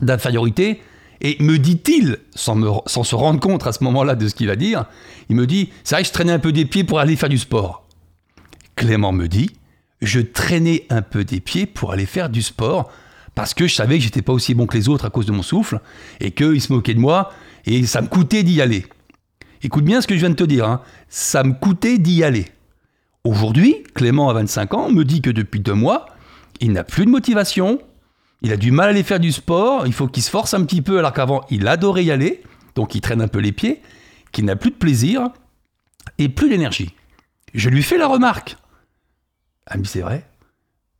d'infériorité. 0.00 0.80
Et 1.20 1.36
me 1.40 1.58
dit-il, 1.58 2.18
sans, 2.34 2.82
sans 2.86 3.04
se 3.04 3.14
rendre 3.14 3.40
compte 3.40 3.66
à 3.66 3.72
ce 3.72 3.84
moment-là 3.84 4.14
de 4.14 4.28
ce 4.28 4.34
qu'il 4.34 4.48
va 4.48 4.56
dire, 4.56 4.86
il 5.28 5.36
me 5.36 5.46
dit, 5.46 5.70
c'est 5.84 5.94
vrai 5.94 6.02
que 6.02 6.08
je 6.08 6.12
traînais 6.12 6.32
un 6.32 6.38
peu 6.38 6.52
des 6.52 6.64
pieds 6.64 6.84
pour 6.84 6.98
aller 6.98 7.16
faire 7.16 7.28
du 7.28 7.38
sport. 7.38 7.86
Clément 8.76 9.12
me 9.12 9.28
dit, 9.28 9.50
je 10.02 10.20
traînais 10.20 10.86
un 10.90 11.02
peu 11.02 11.24
des 11.24 11.40
pieds 11.40 11.66
pour 11.66 11.92
aller 11.92 12.06
faire 12.06 12.28
du 12.28 12.42
sport 12.42 12.90
parce 13.34 13.54
que 13.54 13.66
je 13.66 13.74
savais 13.74 13.98
que 13.98 14.04
j'étais 14.04 14.22
pas 14.22 14.32
aussi 14.32 14.54
bon 14.54 14.66
que 14.66 14.76
les 14.76 14.88
autres 14.88 15.04
à 15.04 15.10
cause 15.10 15.26
de 15.26 15.32
mon 15.32 15.42
souffle 15.42 15.80
et 16.20 16.30
qu'ils 16.30 16.60
se 16.60 16.72
moquaient 16.72 16.94
de 16.94 17.00
moi 17.00 17.32
et 17.66 17.86
ça 17.86 18.02
me 18.02 18.08
coûtait 18.08 18.42
d'y 18.42 18.60
aller. 18.60 18.86
Écoute 19.64 19.86
bien 19.86 20.02
ce 20.02 20.06
que 20.06 20.14
je 20.14 20.20
viens 20.20 20.28
de 20.28 20.34
te 20.34 20.44
dire, 20.44 20.68
hein. 20.68 20.82
ça 21.08 21.42
me 21.42 21.54
coûtait 21.54 21.96
d'y 21.96 22.22
aller. 22.22 22.44
Aujourd'hui, 23.24 23.82
Clément 23.94 24.28
a 24.28 24.34
25 24.34 24.74
ans, 24.74 24.90
me 24.90 25.04
dit 25.04 25.22
que 25.22 25.30
depuis 25.30 25.58
deux 25.58 25.72
mois, 25.72 26.04
il 26.60 26.72
n'a 26.72 26.84
plus 26.84 27.06
de 27.06 27.10
motivation, 27.10 27.80
il 28.42 28.52
a 28.52 28.58
du 28.58 28.72
mal 28.72 28.88
à 28.88 28.90
aller 28.90 29.02
faire 29.02 29.20
du 29.20 29.32
sport, 29.32 29.86
il 29.86 29.94
faut 29.94 30.06
qu'il 30.06 30.22
se 30.22 30.28
force 30.28 30.52
un 30.52 30.62
petit 30.66 30.82
peu 30.82 30.98
alors 30.98 31.14
qu'avant 31.14 31.46
il 31.48 31.66
adorait 31.66 32.04
y 32.04 32.10
aller, 32.10 32.42
donc 32.74 32.94
il 32.94 33.00
traîne 33.00 33.22
un 33.22 33.26
peu 33.26 33.38
les 33.38 33.52
pieds, 33.52 33.80
qu'il 34.32 34.44
n'a 34.44 34.54
plus 34.54 34.70
de 34.70 34.76
plaisir 34.76 35.30
et 36.18 36.28
plus 36.28 36.50
d'énergie. 36.50 36.94
Je 37.54 37.70
lui 37.70 37.82
fais 37.82 37.96
la 37.96 38.06
remarque. 38.06 38.58
Ah 39.66 39.78
mais 39.78 39.86
c'est 39.86 40.02
vrai, 40.02 40.28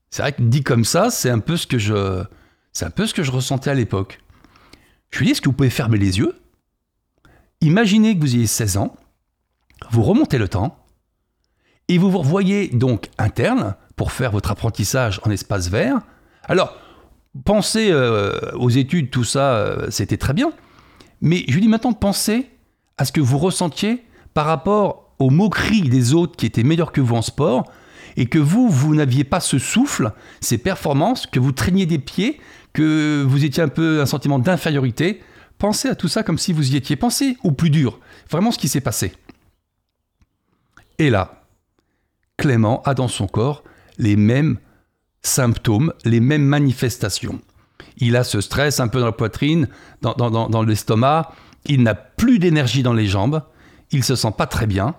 c'est 0.08 0.22
vrai 0.22 0.32
que 0.32 0.40
dit 0.40 0.62
comme 0.62 0.86
ça, 0.86 1.10
c'est 1.10 1.28
un 1.28 1.40
peu 1.40 1.58
ce 1.58 1.66
que 1.66 1.76
je, 1.76 2.24
c'est 2.72 2.86
un 2.86 2.90
peu 2.90 3.06
ce 3.06 3.12
que 3.12 3.22
je 3.22 3.30
ressentais 3.30 3.68
à 3.68 3.74
l'époque. 3.74 4.20
Je 5.10 5.18
lui 5.18 5.26
dis, 5.26 5.32
est-ce 5.32 5.42
que 5.42 5.50
vous 5.50 5.54
pouvez 5.54 5.68
fermer 5.68 5.98
les 5.98 6.16
yeux? 6.18 6.34
Imaginez 7.64 8.14
que 8.14 8.20
vous 8.20 8.36
ayez 8.36 8.46
16 8.46 8.76
ans, 8.76 8.94
vous 9.90 10.02
remontez 10.02 10.36
le 10.36 10.48
temps, 10.48 10.76
et 11.88 11.96
vous 11.96 12.10
vous 12.10 12.18
revoyez 12.18 12.68
donc 12.68 13.08
interne 13.16 13.74
pour 13.96 14.12
faire 14.12 14.32
votre 14.32 14.50
apprentissage 14.50 15.18
en 15.24 15.30
espace 15.30 15.70
vert. 15.70 16.02
Alors, 16.42 16.76
pensez 17.46 17.88
euh, 17.90 18.52
aux 18.56 18.68
études, 18.68 19.10
tout 19.10 19.24
ça, 19.24 19.54
euh, 19.54 19.86
c'était 19.88 20.18
très 20.18 20.34
bien. 20.34 20.52
Mais 21.22 21.44
je 21.48 21.54
lui 21.54 21.62
dis 21.62 21.68
maintenant, 21.68 21.94
pensez 21.94 22.50
à 22.98 23.06
ce 23.06 23.12
que 23.12 23.22
vous 23.22 23.38
ressentiez 23.38 24.04
par 24.34 24.44
rapport 24.44 25.14
aux 25.18 25.30
moqueries 25.30 25.88
des 25.88 26.12
autres 26.12 26.36
qui 26.36 26.44
étaient 26.44 26.64
meilleurs 26.64 26.92
que 26.92 27.00
vous 27.00 27.16
en 27.16 27.22
sport, 27.22 27.64
et 28.18 28.26
que 28.26 28.38
vous, 28.38 28.68
vous 28.68 28.94
n'aviez 28.94 29.24
pas 29.24 29.40
ce 29.40 29.58
souffle, 29.58 30.12
ces 30.42 30.58
performances, 30.58 31.26
que 31.26 31.40
vous 31.40 31.52
traîniez 31.52 31.86
des 31.86 31.98
pieds, 31.98 32.40
que 32.74 33.24
vous 33.26 33.42
étiez 33.42 33.62
un 33.62 33.68
peu 33.68 34.02
un 34.02 34.06
sentiment 34.06 34.38
d'infériorité, 34.38 35.22
pensez 35.58 35.88
à 35.88 35.94
tout 35.94 36.08
ça 36.08 36.22
comme 36.22 36.38
si 36.38 36.52
vous 36.52 36.72
y 36.72 36.76
étiez. 36.76 36.96
Pensez 36.96 37.36
au 37.42 37.52
plus 37.52 37.70
dur, 37.70 37.98
vraiment 38.30 38.50
ce 38.50 38.58
qui 38.58 38.68
s'est 38.68 38.80
passé. 38.80 39.12
Et 40.98 41.10
là, 41.10 41.44
Clément 42.36 42.82
a 42.82 42.94
dans 42.94 43.08
son 43.08 43.26
corps 43.26 43.64
les 43.98 44.16
mêmes 44.16 44.58
symptômes, 45.22 45.92
les 46.04 46.20
mêmes 46.20 46.44
manifestations. 46.44 47.40
Il 47.96 48.16
a 48.16 48.24
ce 48.24 48.40
stress 48.40 48.80
un 48.80 48.88
peu 48.88 49.00
dans 49.00 49.06
la 49.06 49.12
poitrine, 49.12 49.68
dans, 50.02 50.62
l'estomac, 50.62 51.32
il 51.64 51.82
n'a 51.82 51.94
plus 51.94 52.38
d'énergie 52.38 52.82
dans 52.82 52.92
les 52.92 53.06
jambes, 53.06 53.42
il 53.90 54.04
se 54.04 54.16
sent 54.16 54.32
pas 54.36 54.46
très 54.46 54.66
bien, 54.66 54.96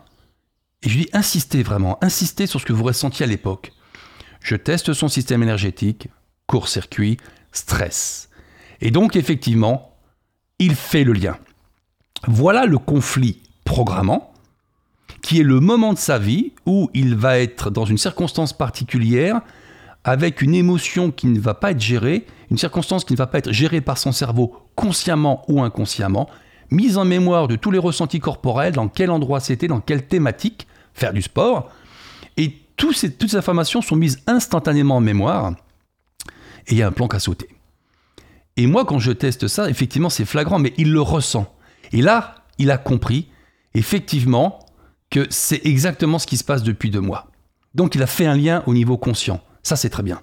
et 0.82 0.90
je 0.90 0.96
lui 0.96 1.06
dis, 1.06 1.10
insistez 1.14 1.64
vraiment, 1.64 1.98
insistez 2.02 2.48
sur 2.48 2.60
ce 2.60 2.66
que 2.66 2.74
vous 2.74 2.84
ressentiez 2.84 3.26
à 3.26 3.28
l'époque. 3.28 3.72
je 4.42 4.56
teste 4.56 4.94
son 4.94 5.08
système 5.08 5.44
énergétique, 5.44 6.08
court-circuit, 6.48 7.18
stress. 7.52 8.30
Et 8.82 8.92
donc 8.92 9.16
effectivement, 9.16 9.95
il 10.60 10.76
fait 10.76 11.04
le 11.04 11.14
lien. 11.14 11.38
Voilà 12.28 12.66
le 12.66 12.78
conflit 12.78 13.42
programmant, 13.64 14.34
qui 15.22 15.40
est 15.40 15.44
le 15.44 15.60
moment 15.60 15.94
de 15.94 15.98
sa 15.98 16.20
vie 16.20 16.54
où 16.66 16.90
il 16.94 17.16
va 17.16 17.40
être 17.40 17.70
dans 17.70 17.86
une 17.86 17.98
circonstance 17.98 18.54
particulière, 18.54 19.42
avec 20.04 20.42
une 20.42 20.54
émotion 20.54 21.12
qui 21.12 21.28
ne 21.28 21.40
va 21.40 21.56
pas 21.56 21.72
être 21.72 21.82
gérée, 21.82 22.28
une 22.52 22.58
circonstance 22.58 23.06
qui 23.06 23.14
ne 23.14 23.18
va 23.18 23.28
pas 23.28 23.40
être 23.40 23.52
gérée 23.52 23.82
par 23.82 23.98
son 23.98 24.12
cerveau 24.12 24.56
consciemment 24.76 25.44
ou 25.48 25.62
inconsciemment, 25.64 26.30
mise 26.70 26.98
en 26.98 27.06
mémoire 27.06 27.48
de 27.48 27.56
tous 27.56 27.72
les 27.72 27.80
ressentis 27.80 28.20
corporels, 28.20 28.74
dans 28.74 28.88
quel 28.88 29.10
endroit 29.10 29.40
c'était, 29.40 29.68
dans 29.68 29.80
quelle 29.80 30.06
thématique, 30.06 30.68
faire 30.94 31.14
du 31.14 31.22
sport, 31.24 31.72
et 32.38 32.62
toutes 32.78 32.96
ces 32.96 33.36
informations 33.36 33.82
sont 33.82 33.96
mises 33.96 34.22
instantanément 34.28 34.98
en 34.98 35.02
mémoire, 35.02 35.54
et 36.68 36.74
il 36.74 36.78
y 36.78 36.84
a 36.84 36.88
un 36.88 36.92
plan 36.92 37.08
qu'à 37.08 37.20
sauter. 37.20 37.55
Et 38.58 38.68
moi, 38.68 38.86
quand 38.86 39.00
je 39.00 39.12
teste 39.12 39.48
ça, 39.48 39.70
effectivement, 39.70 40.10
c'est 40.10 40.26
flagrant, 40.26 40.60
mais 40.60 40.74
il 40.78 40.92
le 40.92 41.02
ressent. 41.02 41.54
Et 41.92 42.02
là, 42.02 42.36
il 42.58 42.72
a 42.72 42.78
compris, 42.78 43.30
effectivement, 43.74 44.60
que 45.10 45.28
c'est 45.30 45.66
exactement 45.66 46.20
ce 46.20 46.28
qui 46.28 46.38
se 46.38 46.44
passe 46.44 46.64
depuis 46.64 46.90
deux 46.90 47.02
mois. 47.02 47.28
Donc 47.74 47.96
il 47.96 48.02
a 48.02 48.08
fait 48.08 48.26
un 48.26 48.36
lien 48.36 48.64
au 48.66 48.74
niveau 48.74 48.98
conscient. 48.98 49.42
Ça, 49.64 49.76
c'est 49.76 49.90
très 49.90 50.04
bien. 50.04 50.22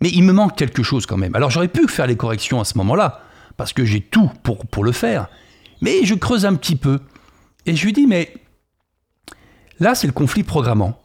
Mais 0.00 0.10
il 0.10 0.22
me 0.22 0.32
manque 0.32 0.56
quelque 0.56 0.82
chose 0.82 1.06
quand 1.06 1.16
même. 1.16 1.34
Alors 1.34 1.50
j'aurais 1.50 1.68
pu 1.68 1.86
faire 1.88 2.06
les 2.06 2.16
corrections 2.16 2.60
à 2.60 2.64
ce 2.64 2.76
moment-là, 2.78 3.22
parce 3.56 3.72
que 3.72 3.84
j'ai 3.84 4.00
tout 4.00 4.30
pour, 4.42 4.66
pour 4.66 4.84
le 4.84 4.92
faire. 4.92 5.28
Mais 5.80 6.04
je 6.04 6.14
creuse 6.14 6.44
un 6.44 6.54
petit 6.54 6.76
peu. 6.76 7.00
Et 7.66 7.76
je 7.76 7.84
lui 7.84 7.92
dis, 7.92 8.06
mais 8.06 8.34
là, 9.78 9.94
c'est 9.94 10.06
le 10.06 10.12
conflit 10.12 10.42
programmant. 10.42 11.00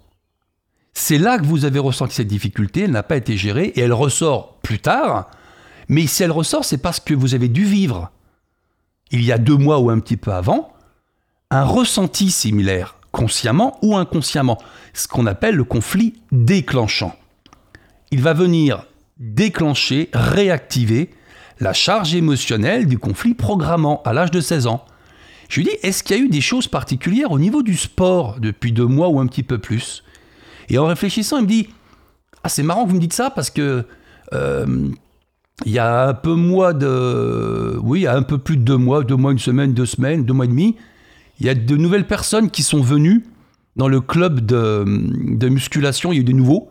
C'est 0.94 1.18
là 1.18 1.38
que 1.38 1.46
vous 1.46 1.66
avez 1.66 1.80
ressenti 1.80 2.16
cette 2.16 2.28
difficulté, 2.28 2.82
elle 2.82 2.92
n'a 2.92 3.04
pas 3.04 3.16
été 3.16 3.38
gérée, 3.38 3.68
et 3.76 3.82
elle 3.82 3.94
ressort 3.94 4.58
plus 4.62 4.80
tard. 4.80 5.30
Mais 5.90 6.08
si 6.08 6.24
elle 6.24 6.32
ressort, 6.32 6.64
c'est 6.64 6.78
parce 6.78 7.00
que 7.00 7.14
vous 7.14 7.34
avez 7.34 7.50
dû 7.50 7.66
vivre, 7.66 8.12
il 9.12 9.24
y 9.24 9.32
a 9.32 9.38
deux 9.38 9.58
mois 9.58 9.80
ou 9.80 9.90
un 9.90 10.00
petit 10.00 10.18
peu 10.18 10.32
avant, 10.32 10.72
un 11.50 11.64
ressenti 11.64 12.30
similaire, 12.30 12.96
consciemment 13.12 13.80
ou 13.82 13.98
inconsciemment, 13.98 14.60
ce 14.94 15.08
qu'on 15.08 15.26
appelle 15.26 15.56
le 15.56 15.64
conflit 15.64 16.14
déclenchant. 16.32 17.16
Il 18.12 18.22
va 18.22 18.34
venir 18.34 18.86
déclencher, 19.18 20.10
réactiver 20.14 21.10
la 21.60 21.74
charge 21.74 22.16
émotionnelle 22.16 22.88
du 22.88 23.00
conflit 23.00 23.34
programmant 23.34 24.02
à 24.06 24.14
l'âge 24.14 24.32
de 24.32 24.40
16 24.40 24.68
ans. 24.68 24.86
Je 25.50 25.60
lui 25.60 25.64
dis, 25.66 25.76
est-ce 25.82 26.04
qu'il 26.04 26.16
y 26.16 26.20
a 26.20 26.24
eu 26.24 26.30
des 26.30 26.42
choses 26.42 26.68
particulières 26.68 27.32
au 27.32 27.40
niveau 27.40 27.64
du 27.64 27.76
sport 27.76 28.40
depuis 28.40 28.72
deux 28.72 28.86
mois 28.86 29.10
ou 29.10 29.20
un 29.20 29.26
petit 29.26 29.44
peu 29.44 29.58
plus? 29.58 30.04
Et 30.70 30.78
en 30.78 30.86
réfléchissant, 30.86 31.38
il 31.38 31.44
me 31.44 31.48
dit, 31.48 31.70
ah 32.44 32.50
c'est 32.50 32.64
marrant 32.64 32.84
que 32.84 32.90
vous 32.90 32.96
me 32.96 33.02
dites 33.02 33.14
ça 33.14 33.32
parce 33.32 33.50
que 33.50 33.86
euh, 34.34 34.90
il 35.66 35.72
y 35.72 35.80
a 35.80 36.08
un 36.08 36.14
peu 36.14 36.34
moins 36.34 36.74
de, 36.74 37.78
oui, 37.82 38.02
il 38.02 38.04
y 38.04 38.08
a 38.08 38.16
un 38.16 38.22
peu 38.22 38.38
plus 38.38 38.58
de 38.58 38.64
deux 38.64 38.78
mois, 38.78 39.04
deux 39.04 39.16
mois, 39.16 39.32
une 39.32 39.40
semaine, 39.40 39.74
deux 39.74 39.86
semaines, 39.86 40.24
deux 40.24 40.34
mois 40.34 40.46
et 40.46 40.50
demi, 40.50 40.76
il 41.40 41.46
y 41.46 41.50
a 41.50 41.56
de 41.56 41.76
nouvelles 41.76 42.08
personnes 42.08 42.50
qui 42.50 42.64
sont 42.64 42.82
venues 42.82 43.26
dans 43.76 43.88
le 43.88 44.02
club 44.02 44.42
de, 44.42 44.84
de 44.86 45.50
musculation. 45.50 46.12
Il 46.12 46.16
y 46.16 46.18
a 46.20 46.22
eu 46.22 46.26
des 46.26 46.34
nouveaux 46.34 46.70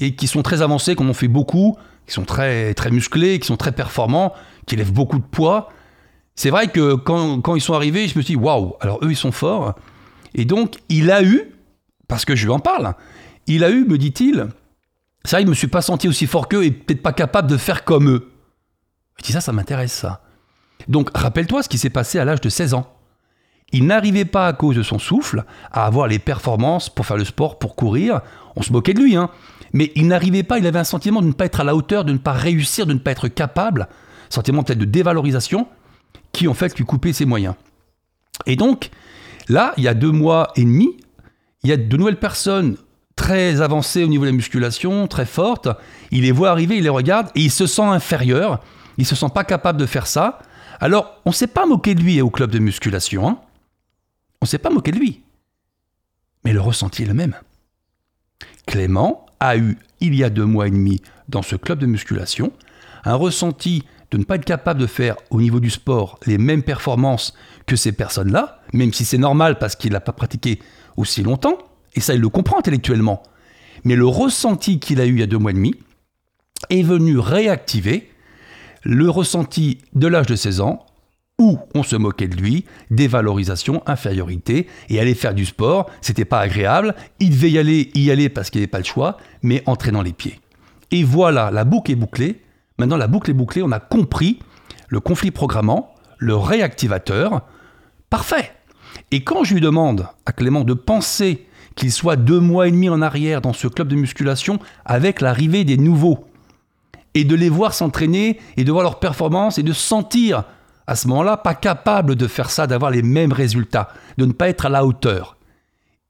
et 0.00 0.14
qui 0.14 0.26
sont 0.26 0.42
très 0.42 0.62
avancés, 0.62 0.94
qu'on 0.94 1.08
en 1.08 1.14
fait 1.14 1.28
beaucoup, 1.28 1.76
qui 2.06 2.14
sont 2.14 2.24
très, 2.24 2.74
très 2.74 2.90
musclés, 2.90 3.38
qui 3.38 3.46
sont 3.46 3.56
très 3.56 3.72
performants, 3.72 4.32
qui 4.66 4.76
lèvent 4.76 4.92
beaucoup 4.92 5.18
de 5.18 5.24
poids. 5.24 5.68
C'est 6.34 6.50
vrai 6.50 6.68
que 6.68 6.94
quand, 6.94 7.40
quand, 7.40 7.54
ils 7.54 7.60
sont 7.60 7.74
arrivés, 7.74 8.08
je 8.08 8.18
me 8.18 8.22
suis 8.22 8.34
dit, 8.34 8.40
waouh, 8.40 8.74
alors 8.80 8.98
eux, 9.02 9.10
ils 9.10 9.16
sont 9.16 9.32
forts. 9.32 9.74
Et 10.34 10.44
donc, 10.44 10.76
il 10.88 11.10
a 11.10 11.22
eu, 11.22 11.42
parce 12.08 12.24
que 12.24 12.34
je 12.34 12.46
lui 12.46 12.52
en 12.52 12.58
parle, 12.58 12.94
il 13.46 13.64
a 13.64 13.70
eu, 13.70 13.84
me 13.84 13.98
dit-il, 13.98 14.48
c'est 15.24 15.36
vrai, 15.36 15.42
je 15.42 15.46
ne 15.46 15.50
me 15.50 15.54
suis 15.54 15.68
pas 15.68 15.82
senti 15.82 16.08
aussi 16.08 16.26
fort 16.26 16.48
qu'eux 16.48 16.64
et 16.64 16.70
peut-être 16.70 17.02
pas 17.02 17.12
capable 17.12 17.48
de 17.48 17.56
faire 17.56 17.84
comme 17.84 18.08
eux. 18.08 18.30
Je 19.18 19.24
dis 19.24 19.32
ça, 19.32 19.40
ça 19.40 19.52
m'intéresse 19.52 19.92
ça. 19.92 20.22
Donc, 20.88 21.10
rappelle-toi 21.16 21.62
ce 21.62 21.68
qui 21.68 21.78
s'est 21.78 21.90
passé 21.90 22.18
à 22.18 22.24
l'âge 22.24 22.40
de 22.40 22.48
16 22.48 22.74
ans. 22.74 22.92
Il 23.72 23.86
n'arrivait 23.86 24.24
pas 24.24 24.48
à 24.48 24.52
cause 24.52 24.76
de 24.76 24.82
son 24.82 24.98
souffle 24.98 25.44
à 25.70 25.86
avoir 25.86 26.06
les 26.08 26.18
performances 26.18 26.90
pour 26.90 27.06
faire 27.06 27.16
le 27.16 27.24
sport, 27.24 27.58
pour 27.58 27.76
courir. 27.76 28.20
On 28.56 28.62
se 28.62 28.72
moquait 28.72 28.94
de 28.94 29.00
lui, 29.00 29.16
hein. 29.16 29.30
Mais 29.72 29.90
il 29.94 30.06
n'arrivait 30.06 30.42
pas, 30.42 30.58
il 30.58 30.66
avait 30.66 30.78
un 30.78 30.84
sentiment 30.84 31.22
de 31.22 31.28
ne 31.28 31.32
pas 31.32 31.46
être 31.46 31.60
à 31.60 31.64
la 31.64 31.74
hauteur, 31.74 32.04
de 32.04 32.12
ne 32.12 32.18
pas 32.18 32.32
réussir, 32.32 32.84
de 32.84 32.92
ne 32.92 32.98
pas 32.98 33.12
être 33.12 33.28
capable. 33.28 33.88
Sentiment 34.28 34.62
peut-être 34.62 34.78
de 34.78 34.84
dévalorisation 34.84 35.66
qui 36.32 36.48
en 36.48 36.54
fait 36.54 36.76
lui 36.76 36.84
coupait 36.84 37.14
ses 37.14 37.24
moyens. 37.24 37.54
Et 38.44 38.56
donc, 38.56 38.90
là, 39.48 39.72
il 39.78 39.84
y 39.84 39.88
a 39.88 39.94
deux 39.94 40.10
mois 40.10 40.52
et 40.56 40.64
demi, 40.64 40.98
il 41.62 41.70
y 41.70 41.72
a 41.72 41.76
de 41.78 41.96
nouvelles 41.96 42.18
personnes 42.18 42.76
très 43.16 43.60
avancées 43.60 44.04
au 44.04 44.08
niveau 44.08 44.24
de 44.24 44.30
la 44.30 44.36
musculation, 44.36 45.06
très 45.06 45.26
fortes. 45.26 45.68
Il 46.10 46.22
les 46.22 46.32
voit 46.32 46.50
arriver, 46.50 46.76
il 46.76 46.84
les 46.84 46.88
regarde 46.88 47.28
et 47.34 47.40
il 47.40 47.50
se 47.50 47.66
sent 47.66 47.82
inférieur. 47.82 48.62
Il 48.98 49.06
se 49.06 49.14
sent 49.14 49.30
pas 49.34 49.44
capable 49.44 49.78
de 49.78 49.86
faire 49.86 50.06
ça. 50.06 50.40
Alors, 50.80 51.20
on 51.24 51.30
ne 51.30 51.34
s'est 51.34 51.46
pas 51.46 51.66
moqué 51.66 51.94
de 51.94 52.02
lui 52.02 52.20
au 52.20 52.30
club 52.30 52.50
de 52.50 52.58
musculation. 52.58 53.28
Hein. 53.28 53.38
On 54.40 54.44
ne 54.44 54.48
s'est 54.48 54.58
pas 54.58 54.70
moqué 54.70 54.90
de 54.90 54.98
lui. 54.98 55.22
Mais 56.44 56.52
le 56.52 56.60
ressenti 56.60 57.02
est 57.02 57.06
le 57.06 57.14
même. 57.14 57.36
Clément 58.66 59.26
a 59.40 59.56
eu, 59.56 59.78
il 60.00 60.14
y 60.14 60.24
a 60.24 60.30
deux 60.30 60.44
mois 60.44 60.66
et 60.66 60.70
demi, 60.70 61.00
dans 61.28 61.42
ce 61.42 61.56
club 61.56 61.78
de 61.78 61.86
musculation, 61.86 62.52
un 63.04 63.14
ressenti 63.14 63.84
de 64.10 64.18
ne 64.18 64.24
pas 64.24 64.36
être 64.36 64.44
capable 64.44 64.80
de 64.80 64.86
faire 64.86 65.16
au 65.30 65.40
niveau 65.40 65.58
du 65.58 65.70
sport 65.70 66.18
les 66.26 66.38
mêmes 66.38 66.62
performances 66.62 67.34
que 67.66 67.76
ces 67.76 67.92
personnes-là, 67.92 68.60
même 68.72 68.92
si 68.92 69.04
c'est 69.04 69.18
normal 69.18 69.58
parce 69.58 69.74
qu'il 69.74 69.92
n'a 69.92 70.00
pas 70.00 70.12
pratiqué 70.12 70.60
aussi 70.96 71.22
longtemps, 71.22 71.58
et 71.94 72.00
ça 72.00 72.14
il 72.14 72.20
le 72.20 72.28
comprend 72.28 72.58
intellectuellement. 72.58 73.22
Mais 73.84 73.96
le 73.96 74.06
ressenti 74.06 74.78
qu'il 74.78 75.00
a 75.00 75.06
eu 75.06 75.12
il 75.12 75.20
y 75.20 75.22
a 75.22 75.26
deux 75.26 75.38
mois 75.38 75.50
et 75.50 75.54
demi 75.54 75.74
est 76.70 76.82
venu 76.82 77.18
réactiver 77.18 78.08
le 78.84 79.08
ressenti 79.08 79.78
de 79.94 80.06
l'âge 80.06 80.26
de 80.26 80.36
16 80.36 80.60
ans 80.60 80.86
où 81.38 81.58
on 81.74 81.82
se 81.82 81.96
moquait 81.96 82.28
de 82.28 82.36
lui, 82.36 82.64
dévalorisation, 82.90 83.82
infériorité, 83.86 84.68
et 84.88 85.00
aller 85.00 85.14
faire 85.14 85.34
du 85.34 85.44
sport, 85.44 85.90
c'était 86.00 86.24
pas 86.24 86.40
agréable, 86.40 86.94
il 87.20 87.30
devait 87.30 87.50
y 87.50 87.58
aller, 87.58 87.90
y 87.94 88.10
aller 88.10 88.28
parce 88.28 88.50
qu'il 88.50 88.60
n'y 88.60 88.64
avait 88.64 88.70
pas 88.70 88.78
le 88.78 88.84
choix, 88.84 89.16
mais 89.42 89.62
entraînant 89.66 90.02
les 90.02 90.12
pieds. 90.12 90.40
Et 90.92 91.02
voilà, 91.02 91.50
la 91.50 91.64
boucle 91.64 91.90
est 91.90 91.96
bouclée. 91.96 92.42
Maintenant, 92.78 92.96
la 92.96 93.08
boucle 93.08 93.30
est 93.30 93.34
bouclée, 93.34 93.62
on 93.62 93.72
a 93.72 93.80
compris 93.80 94.38
le 94.88 95.00
conflit 95.00 95.30
programmant, 95.30 95.94
le 96.18 96.36
réactivateur. 96.36 97.42
Parfait. 98.10 98.52
Et 99.10 99.24
quand 99.24 99.42
je 99.42 99.54
lui 99.54 99.60
demande 99.60 100.06
à 100.26 100.32
Clément 100.32 100.64
de 100.64 100.74
penser 100.74 101.46
qu'il 101.74 101.92
soit 101.92 102.16
deux 102.16 102.40
mois 102.40 102.68
et 102.68 102.70
demi 102.70 102.88
en 102.88 103.02
arrière 103.02 103.40
dans 103.40 103.52
ce 103.52 103.68
club 103.68 103.88
de 103.88 103.96
musculation 103.96 104.58
avec 104.84 105.20
l'arrivée 105.20 105.64
des 105.64 105.76
nouveaux, 105.76 106.26
et 107.14 107.24
de 107.24 107.34
les 107.34 107.48
voir 107.48 107.74
s'entraîner 107.74 108.38
et 108.56 108.64
de 108.64 108.72
voir 108.72 108.84
leurs 108.84 108.98
performances 108.98 109.58
et 109.58 109.62
de 109.62 109.72
sentir 109.72 110.44
à 110.86 110.96
ce 110.96 111.08
moment-là 111.08 111.36
pas 111.36 111.54
capable 111.54 112.16
de 112.16 112.26
faire 112.26 112.50
ça, 112.50 112.66
d'avoir 112.66 112.90
les 112.90 113.02
mêmes 113.02 113.32
résultats, 113.32 113.88
de 114.18 114.26
ne 114.26 114.32
pas 114.32 114.48
être 114.48 114.66
à 114.66 114.68
la 114.68 114.84
hauteur. 114.84 115.36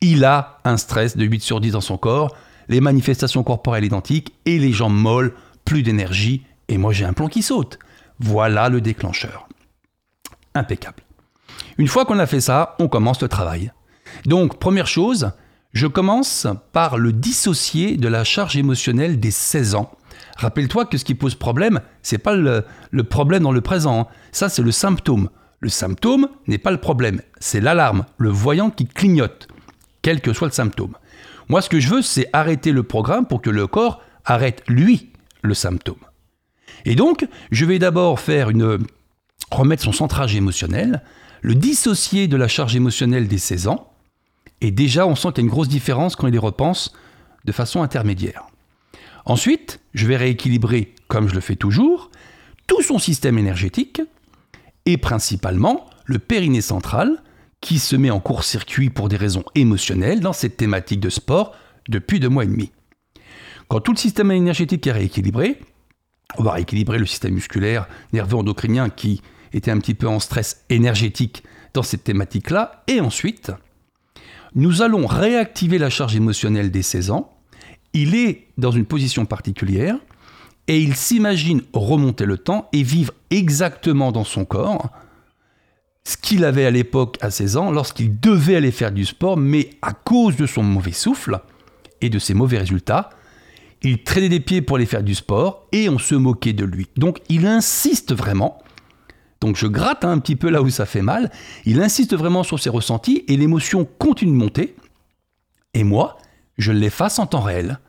Il 0.00 0.25
a 0.25 0.59
un 0.64 0.76
stress 0.76 1.16
de 1.16 1.25
8 1.25 1.40
sur 1.40 1.61
10 1.61 1.73
dans 1.73 1.81
son 1.81 1.99
corps, 1.99 2.35
les 2.69 2.81
manifestations 2.81 3.42
corporelles 3.42 3.85
identiques 3.85 4.35
et 4.47 4.59
les 4.59 4.73
jambes 4.73 4.95
molles, 4.95 5.35
plus 5.64 5.83
d'énergie, 5.83 6.45
et 6.69 6.78
moi 6.78 6.92
j'ai 6.92 7.04
un 7.04 7.12
plan 7.12 7.28
qui 7.28 7.42
saute. 7.42 7.78
Voilà 8.19 8.69
le 8.69 8.81
déclencheur. 8.81 9.49
Impeccable. 10.54 11.02
Une 11.78 11.88
fois 11.88 12.04
qu'on 12.04 12.19
a 12.19 12.26
fait 12.26 12.40
ça, 12.40 12.76
on 12.78 12.88
commence 12.88 13.21
le 13.21 13.28
travail. 13.28 13.73
Donc, 14.26 14.59
première 14.59 14.87
chose, 14.87 15.33
je 15.73 15.87
commence 15.87 16.47
par 16.73 16.99
le 16.99 17.12
dissocier 17.12 17.97
de 17.97 18.09
la 18.09 18.25
charge 18.25 18.57
émotionnelle 18.57 19.19
des 19.19 19.31
16 19.31 19.75
ans 19.75 19.91
Rappelle-toi 20.37 20.87
que 20.87 20.99
ce 20.99 21.05
qui 21.05 21.14
pose 21.14 21.35
problème, 21.35 21.81
c'est 22.02 22.19
pas 22.19 22.35
le, 22.35 22.64
problème 23.05 23.43
dans 23.43 23.52
le 23.52 23.61
présent. 23.61 24.00
Hein. 24.00 24.07
Ça, 24.33 24.49
c'est 24.49 24.62
le 24.62 24.73
symptôme. 24.73 25.29
Le 25.61 25.69
symptôme 25.69 26.29
n'est 26.49 26.59
pas 26.59 26.73
le 26.73 26.79
problème, 26.79 27.21
c'est 27.38 27.61
l'alarme, 27.61 28.05
le 28.19 28.31
voyant 28.31 28.71
qui 28.71 28.87
clignote, 28.87 29.47
quel 30.02 30.21
que 30.21 30.33
soit 30.33 30.49
le 30.49 30.52
symptôme. 30.52 30.97
Moi, 31.49 31.62
ce 31.62 31.69
que 31.69 31.79
je 31.79 31.88
veux, 31.88 32.02
c'est 32.02 32.29
arrêter 32.33 32.73
le 32.73 32.83
programme 32.83 33.26
pour 33.26 33.41
que 33.41 33.50
le 33.50 33.69
corps 33.69 34.02
arrête, 34.25 34.64
lui, 34.67 35.12
le 35.43 35.55
symptôme. 35.55 36.00
Et 36.85 36.97
donc, 36.97 37.29
je 37.52 37.64
vais 37.64 37.79
d'abord 37.79 38.19
faire 38.19 38.50
une. 38.50 38.79
remettre 39.52 39.85
son 39.85 39.93
centrage 39.93 40.35
émotionnel, 40.35 41.02
le 41.43 41.55
dissocier 41.55 42.26
de 42.26 42.37
la 42.37 42.49
charge 42.49 42.75
émotionnelle 42.75 43.29
des 43.29 43.38
16 43.38 43.69
ans, 43.69 43.91
et 44.62 44.71
déjà, 44.71 45.09
on 45.09 45.16
sent 45.16 45.28
qu'il 45.31 45.38
y 45.38 45.40
a 45.40 45.47
une 45.47 45.50
grosse 45.50 45.69
différence 45.69 46.14
quand 46.14 46.28
il 46.28 46.35
y 46.35 46.38
repense 46.38 46.95
de 47.45 47.50
façon 47.50 47.83
intermédiaire. 47.83 48.47
Ensuite, 49.25 49.81
je 49.92 50.07
vais 50.07 50.16
rééquilibrer, 50.16 50.95
comme 51.09 51.28
je 51.28 51.35
le 51.35 51.40
fais 51.40 51.57
toujours, 51.57 52.12
tout 52.69 52.81
son 52.81 53.00
système 53.00 53.38
énergétique 53.38 54.00
et 54.87 54.99
principalement 54.99 55.90
le 56.04 56.21
périnée 56.21 56.61
central 56.61 57.25
qui 57.61 57.81
se 57.81 57.97
met 57.97 58.12
en 58.12 58.21
court-circuit 58.21 58.88
pour 58.88 59.09
des 59.09 59.16
raisons 59.16 59.45
émotionnelles 59.57 60.21
dans 60.21 60.33
cette 60.33 60.57
thématique 60.57 61.00
de 61.00 61.11
sport 61.11 61.57
depuis 61.88 62.21
deux 62.21 62.28
mois 62.28 62.45
et 62.45 62.49
demi. 62.49 62.71
Quand 63.66 63.81
tout 63.81 63.92
le 63.92 63.99
système 63.99 64.31
énergétique 64.31 64.87
est 64.87 64.92
rééquilibré, 64.92 65.59
on 66.38 66.45
va 66.45 66.52
rééquilibrer 66.52 66.99
le 66.99 67.07
système 67.07 67.35
musculaire, 67.35 67.88
nerveux, 68.12 68.37
endocrinien 68.37 68.90
qui 68.90 69.23
était 69.52 69.73
un 69.73 69.78
petit 69.78 69.95
peu 69.95 70.07
en 70.07 70.21
stress 70.21 70.64
énergétique 70.71 71.42
dans 71.75 71.83
cette 71.83 72.04
thématique-là. 72.04 72.85
Et 72.87 73.00
ensuite, 73.00 73.50
nous 74.54 74.82
allons 74.82 75.06
réactiver 75.06 75.78
la 75.78 75.90
charge 75.90 76.16
émotionnelle 76.16 76.71
des 76.71 76.82
16 76.82 77.11
ans 77.11 77.38
il 77.92 78.14
est 78.14 78.49
dans 78.59 78.71
une 78.71 78.87
position 78.87 79.26
particulière 79.26 79.97
et 80.68 80.78
il 80.78 80.94
s'imagine 80.94 81.62
remonter 81.73 82.25
le 82.25 82.38
temps 82.38 82.68
et 82.73 82.82
vivre 82.82 83.12
exactement 83.30 84.12
dans 84.12 84.25
son 84.25 84.44
corps 84.44 84.90
ce 86.04 86.16
qu'il 86.16 86.44
avait 86.44 86.66
à 86.66 86.71
l'époque 86.71 87.16
à 87.21 87.30
16 87.30 87.56
ans 87.56 87.71
lorsqu'il 87.71 88.18
devait 88.18 88.56
aller 88.56 88.73
faire 88.73 88.92
du 88.92 89.04
sport, 89.04 89.37
mais 89.37 89.71
à 89.82 89.92
cause 89.92 90.37
de 90.37 90.47
son 90.47 90.62
mauvais 90.62 90.92
souffle 90.92 91.40
et 92.00 92.11
de 92.11 92.18
ses 92.18 92.35
mauvais 92.35 92.59
résultats, 92.59 93.11
il 93.82 94.02
traînait 94.02 94.28
des 94.28 94.40
pieds 94.40 94.62
pour 94.62 94.76
aller 94.76 94.87
faire 94.87 95.02
du 95.02 95.14
sport 95.14 95.66
et 95.73 95.88
on 95.88 95.99
se 95.99 96.14
moquait 96.14 96.52
de 96.52 96.64
lui. 96.64 96.88
Donc 96.97 97.18
il 97.28 97.47
insiste 97.47 98.14
vraiment, 98.14 98.59
donc 99.42 99.56
je 99.56 99.66
gratte 99.66 100.04
un 100.04 100.20
petit 100.20 100.37
peu 100.37 100.50
là 100.50 100.62
où 100.62 100.70
ça 100.70 100.87
fait 100.87 101.02
mal, 101.02 101.32
il 101.64 101.82
insiste 101.82 102.16
vraiment 102.16 102.44
sur 102.44 102.61
ses 102.61 102.70
ressentis 102.70 103.25
et 103.26 103.37
l'émotion 103.37 103.84
continue 103.84 104.30
de 104.30 104.37
monter. 104.37 104.76
Et 105.75 105.82
moi, 105.82 106.16
je 106.58 106.70
l'efface 106.70 107.18
en 107.18 107.26
temps 107.26 107.40
réel. 107.40 107.80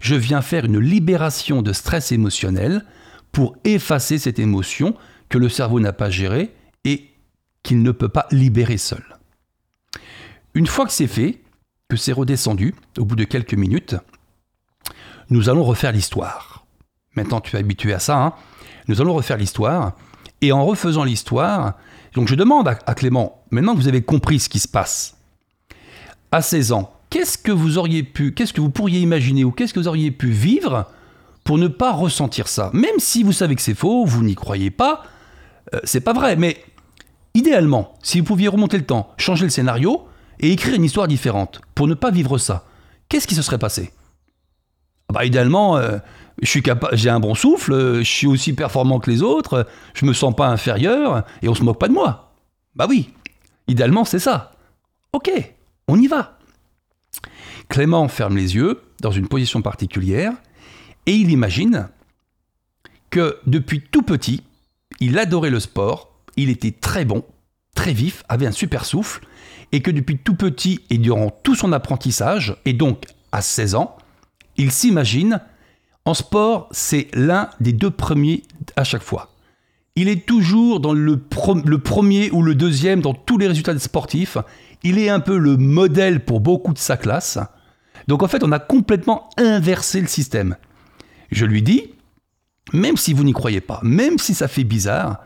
Je 0.00 0.14
viens 0.14 0.40
faire 0.40 0.64
une 0.64 0.78
libération 0.78 1.60
de 1.60 1.74
stress 1.74 2.10
émotionnel 2.10 2.86
pour 3.32 3.54
effacer 3.64 4.16
cette 4.16 4.38
émotion 4.38 4.96
que 5.28 5.36
le 5.36 5.50
cerveau 5.50 5.78
n'a 5.78 5.92
pas 5.92 6.08
gérée 6.08 6.54
et 6.84 7.10
qu'il 7.62 7.82
ne 7.82 7.90
peut 7.90 8.08
pas 8.08 8.26
libérer 8.30 8.78
seul. 8.78 9.04
Une 10.54 10.66
fois 10.66 10.86
que 10.86 10.92
c'est 10.92 11.06
fait, 11.06 11.42
que 11.90 11.98
c'est 11.98 12.12
redescendu, 12.12 12.74
au 12.96 13.04
bout 13.04 13.16
de 13.16 13.24
quelques 13.24 13.54
minutes, 13.54 13.94
nous 15.28 15.50
allons 15.50 15.64
refaire 15.64 15.92
l'histoire. 15.92 16.64
Maintenant, 17.14 17.42
tu 17.42 17.56
es 17.56 17.58
habitué 17.58 17.92
à 17.92 17.98
ça. 17.98 18.16
Hein 18.16 18.34
nous 18.88 19.00
allons 19.00 19.14
refaire 19.14 19.36
l'histoire. 19.36 19.96
Et 20.44 20.52
en 20.52 20.64
refaisant 20.64 21.04
l'histoire, 21.04 21.74
donc 22.14 22.28
je 22.28 22.34
demande 22.34 22.68
à, 22.68 22.94
Clément, 22.94 23.42
maintenant 23.50 23.74
que 23.74 23.80
vous 23.80 23.88
avez 23.88 24.02
compris 24.02 24.40
ce 24.40 24.48
qui 24.48 24.58
se 24.58 24.68
passe, 24.68 25.16
à 26.32 26.42
16 26.42 26.72
ans, 26.72 26.92
qu'est-ce 27.10 27.38
que 27.38 27.52
vous 27.52 27.78
auriez 27.78 28.02
pu, 28.02 28.34
qu'est-ce 28.34 28.52
que 28.52 28.60
vous 28.60 28.70
pourriez 28.70 29.00
imaginer 29.00 29.44
ou 29.44 29.52
qu'est-ce 29.52 29.72
que 29.72 29.80
vous 29.80 29.88
auriez 29.88 30.10
pu 30.10 30.28
vivre 30.28 30.86
pour 31.44 31.56
ne 31.56 31.68
pas 31.68 31.92
ressentir 31.92 32.48
ça? 32.48 32.70
Même 32.74 32.98
si 32.98 33.22
vous 33.22 33.32
savez 33.32 33.54
que 33.54 33.62
c'est 33.62 33.74
faux, 33.74 34.04
vous 34.04 34.22
n'y 34.22 34.34
croyez 34.34 34.70
pas, 34.70 35.04
euh, 35.74 35.80
c'est 35.84 36.00
pas 36.00 36.12
vrai, 36.12 36.36
mais 36.36 36.62
Idéalement, 37.36 37.94
si 38.00 38.20
vous 38.20 38.26
pouviez 38.26 38.46
remonter 38.46 38.78
le 38.78 38.86
temps, 38.86 39.12
changer 39.16 39.44
le 39.44 39.50
scénario 39.50 40.06
et 40.38 40.52
écrire 40.52 40.74
une 40.74 40.84
histoire 40.84 41.08
différente 41.08 41.60
pour 41.74 41.88
ne 41.88 41.94
pas 41.94 42.12
vivre 42.12 42.38
ça, 42.38 42.64
qu'est-ce 43.08 43.26
qui 43.26 43.34
se 43.34 43.42
serait 43.42 43.58
passé? 43.58 43.92
Ah 45.08 45.14
bah, 45.14 45.24
Idéalement, 45.24 45.76
euh, 45.76 45.98
j'ai 46.42 47.10
un 47.10 47.20
bon 47.20 47.34
souffle, 47.34 47.98
je 47.98 48.02
suis 48.02 48.26
aussi 48.26 48.52
performant 48.52 48.98
que 48.98 49.10
les 49.10 49.22
autres, 49.22 49.66
je 49.94 50.04
me 50.04 50.12
sens 50.12 50.34
pas 50.34 50.48
inférieur 50.48 51.24
et 51.42 51.48
on 51.48 51.54
se 51.54 51.62
moque 51.62 51.78
pas 51.78 51.88
de 51.88 51.92
moi. 51.92 52.32
Bah 52.74 52.86
oui, 52.88 53.10
idéalement 53.68 54.04
c'est 54.04 54.18
ça. 54.18 54.52
Ok, 55.12 55.30
on 55.88 56.00
y 56.00 56.06
va. 56.06 56.38
Clément 57.68 58.08
ferme 58.08 58.36
les 58.36 58.56
yeux 58.56 58.82
dans 59.00 59.12
une 59.12 59.28
position 59.28 59.62
particulière 59.62 60.32
et 61.06 61.12
il 61.12 61.30
imagine 61.30 61.88
que 63.10 63.38
depuis 63.46 63.80
tout 63.80 64.02
petit, 64.02 64.42
il 65.00 65.18
adorait 65.18 65.50
le 65.50 65.60
sport 65.60 66.14
il 66.36 66.50
était 66.50 66.72
très 66.72 67.04
bon, 67.04 67.24
très 67.74 67.92
vif, 67.92 68.24
avait 68.28 68.46
un 68.46 68.52
super 68.52 68.84
souffle, 68.84 69.26
et 69.72 69.80
que 69.80 69.90
depuis 69.90 70.18
tout 70.18 70.34
petit 70.34 70.80
et 70.90 70.98
durant 70.98 71.30
tout 71.30 71.54
son 71.54 71.72
apprentissage, 71.72 72.56
et 72.64 72.72
donc 72.72 73.04
à 73.32 73.42
16 73.42 73.74
ans, 73.74 73.96
il 74.56 74.70
s'imagine, 74.70 75.40
en 76.04 76.14
sport, 76.14 76.68
c'est 76.70 77.08
l'un 77.14 77.48
des 77.60 77.72
deux 77.72 77.90
premiers 77.90 78.42
à 78.76 78.84
chaque 78.84 79.02
fois. 79.02 79.30
Il 79.96 80.08
est 80.08 80.26
toujours 80.26 80.80
dans 80.80 80.92
le, 80.92 81.18
premier 81.18 82.30
ou 82.32 82.42
le 82.42 82.54
deuxième 82.54 83.00
dans 83.00 83.14
tous 83.14 83.38
les 83.38 83.46
résultats 83.46 83.78
sportifs. 83.78 84.36
Il 84.82 84.98
est 84.98 85.08
un 85.08 85.20
peu 85.20 85.38
le 85.38 85.56
modèle 85.56 86.24
pour 86.24 86.40
beaucoup 86.40 86.72
de 86.72 86.78
sa 86.78 86.96
classe. 86.96 87.38
Donc 88.08 88.22
en 88.22 88.28
fait, 88.28 88.42
on 88.42 88.52
a 88.52 88.58
complètement 88.58 89.30
inversé 89.38 90.00
le 90.00 90.08
système. 90.08 90.56
Je 91.30 91.46
lui 91.46 91.62
dis, 91.62 91.94
même 92.72 92.96
si 92.96 93.12
vous 93.12 93.24
n'y 93.24 93.32
croyez 93.32 93.60
pas, 93.60 93.80
même 93.82 94.18
si 94.18 94.34
ça 94.34 94.48
fait 94.48 94.64
bizarre, 94.64 95.20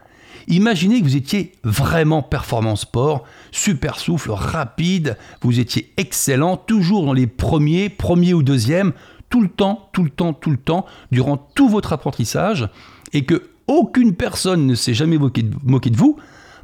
Imaginez 0.50 1.00
que 1.00 1.04
vous 1.04 1.16
étiez 1.16 1.52
vraiment 1.62 2.22
performant 2.22 2.74
sport, 2.74 3.24
super 3.50 3.98
souffle, 3.98 4.30
rapide, 4.30 5.18
vous 5.42 5.60
étiez 5.60 5.92
excellent, 5.98 6.56
toujours 6.56 7.04
dans 7.04 7.12
les 7.12 7.26
premiers, 7.26 7.90
premiers 7.90 8.32
ou 8.32 8.42
deuxièmes, 8.42 8.94
tout 9.30 9.40
le 9.40 9.48
temps, 9.48 9.88
tout 9.92 10.02
le 10.04 10.10
temps, 10.10 10.32
tout 10.32 10.50
le 10.50 10.56
temps, 10.56 10.86
durant 11.10 11.36
tout 11.36 11.68
votre 11.68 11.92
apprentissage, 11.92 12.68
et 13.12 13.24
que 13.24 13.50
aucune 13.66 14.14
personne 14.14 14.66
ne 14.66 14.74
s'est 14.74 14.94
jamais 14.94 15.18
moqué 15.18 15.42
de, 15.42 15.96
vous, 15.96 16.16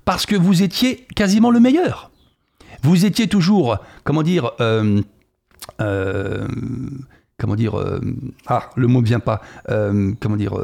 parce 0.05 0.27
que 0.27 0.37
vous 0.37 0.63
étiez 0.63 1.07
quasiment 1.15 1.51
le 1.51 1.61
meilleur. 1.61 2.11
Vous 2.83 3.05
étiez 3.05 3.29
toujours, 3.29 3.79
comment 4.03 4.23
dire, 4.23 4.53
euh, 4.61 5.01
euh, 5.81 6.49
comment 7.39 7.57
dire, 7.57 7.79
euh, 7.79 8.01
ah, 8.47 8.71
le 8.77 8.87
mot 8.87 9.03
vient 9.03 9.21
pas, 9.21 9.43
comment 9.69 10.37
dire, 10.37 10.55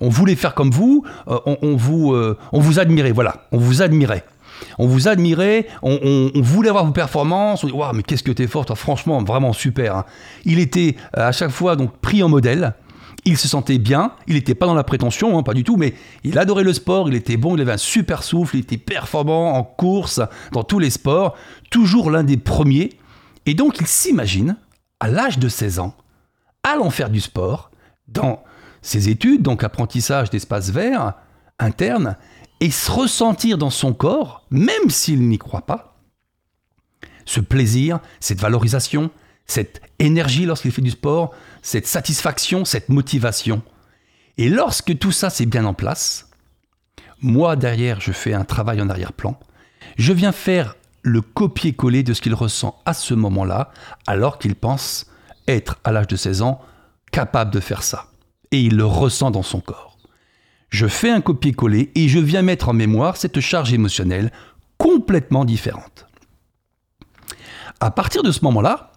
on 0.00 0.08
voulait 0.08 0.36
faire 0.36 0.54
comme 0.54 0.70
vous, 0.70 1.04
on 1.26 1.76
vous 1.76 2.78
admirait, 2.78 3.12
voilà, 3.12 3.48
on 3.52 3.58
vous 3.58 3.82
admirait. 3.82 4.24
On 4.78 4.86
vous 4.86 5.08
admirait, 5.08 5.66
on, 5.82 6.30
voulait 6.36 6.68
avoir 6.68 6.84
vos 6.84 6.92
performances, 6.92 7.64
on 7.64 7.66
dit, 7.66 7.72
waouh, 7.72 7.92
mais 7.94 8.02
qu'est-ce 8.02 8.22
que 8.22 8.32
t'es 8.32 8.46
fort, 8.46 8.66
toi, 8.66 8.76
franchement, 8.76 9.22
vraiment 9.22 9.52
super. 9.52 9.96
Hein. 9.96 10.04
Il 10.44 10.58
était 10.58 10.96
à 11.12 11.32
chaque 11.32 11.50
fois 11.50 11.76
donc 11.76 11.96
pris 11.98 12.22
en 12.22 12.28
modèle, 12.28 12.74
il 13.24 13.36
se 13.36 13.48
sentait 13.48 13.78
bien, 13.78 14.12
il 14.26 14.34
n'était 14.34 14.54
pas 14.54 14.66
dans 14.66 14.74
la 14.74 14.84
prétention, 14.84 15.38
hein, 15.38 15.42
pas 15.42 15.54
du 15.54 15.64
tout, 15.64 15.76
mais 15.76 15.94
il 16.24 16.38
adorait 16.38 16.64
le 16.64 16.72
sport, 16.72 17.08
il 17.08 17.14
était 17.14 17.36
bon, 17.36 17.56
il 17.56 17.60
avait 17.60 17.72
un 17.72 17.78
super 17.78 18.22
souffle, 18.22 18.56
il 18.56 18.60
était 18.60 18.78
performant 18.78 19.54
en 19.54 19.62
course, 19.62 20.20
dans 20.52 20.64
tous 20.64 20.78
les 20.78 20.90
sports, 20.90 21.36
toujours 21.70 22.10
l'un 22.10 22.24
des 22.24 22.36
premiers, 22.36 22.90
et 23.46 23.54
donc 23.54 23.80
il 23.80 23.86
s'imagine 23.86 24.56
à 25.00 25.08
l'âge 25.08 25.38
de 25.38 25.48
16 25.48 25.78
ans, 25.80 25.94
allant 26.62 26.90
faire 26.90 27.10
du 27.10 27.20
sport 27.20 27.70
dans 28.08 28.42
ses 28.82 29.08
études, 29.08 29.42
donc 29.42 29.64
apprentissage 29.64 30.30
d'espace 30.30 30.70
vert 30.70 31.14
interne, 31.60 32.16
et 32.60 32.70
se 32.70 32.90
ressentir 32.90 33.58
dans 33.58 33.70
son 33.70 33.92
corps, 33.92 34.46
même 34.50 34.90
s'il 34.90 35.26
n'y 35.28 35.38
croit 35.38 35.66
pas, 35.66 35.96
ce 37.24 37.40
plaisir, 37.40 38.00
cette 38.20 38.40
valorisation, 38.40 39.10
cette 39.46 39.80
énergie 39.98 40.46
lorsqu'il 40.46 40.72
fait 40.72 40.82
du 40.82 40.90
sport, 40.90 41.32
cette 41.62 41.86
satisfaction, 41.86 42.64
cette 42.64 42.88
motivation. 42.88 43.62
Et 44.38 44.48
lorsque 44.48 44.98
tout 44.98 45.12
ça 45.12 45.30
c'est 45.30 45.46
bien 45.46 45.64
en 45.64 45.74
place, 45.74 46.30
moi 47.20 47.56
derrière 47.56 48.00
je 48.00 48.12
fais 48.12 48.34
un 48.34 48.44
travail 48.44 48.80
en 48.80 48.88
arrière-plan, 48.88 49.38
je 49.96 50.12
viens 50.12 50.32
faire 50.32 50.76
le 51.02 51.20
copier-coller 51.22 52.02
de 52.02 52.14
ce 52.14 52.20
qu'il 52.20 52.34
ressent 52.34 52.80
à 52.84 52.94
ce 52.94 53.14
moment-là, 53.14 53.70
alors 54.06 54.38
qu'il 54.38 54.54
pense 54.54 55.06
être, 55.48 55.78
à 55.84 55.92
l'âge 55.92 56.06
de 56.08 56.16
16 56.16 56.42
ans, 56.42 56.60
capable 57.10 57.50
de 57.50 57.60
faire 57.60 57.82
ça. 57.82 58.06
Et 58.50 58.60
il 58.60 58.76
le 58.76 58.84
ressent 58.84 59.30
dans 59.30 59.42
son 59.42 59.60
corps. 59.60 59.89
Je 60.70 60.86
fais 60.86 61.10
un 61.10 61.20
copier-coller 61.20 61.90
et 61.94 62.08
je 62.08 62.18
viens 62.18 62.42
mettre 62.42 62.68
en 62.68 62.72
mémoire 62.72 63.16
cette 63.16 63.40
charge 63.40 63.72
émotionnelle 63.72 64.32
complètement 64.78 65.44
différente. 65.44 66.06
À 67.80 67.90
partir 67.90 68.22
de 68.22 68.30
ce 68.30 68.44
moment-là, 68.44 68.92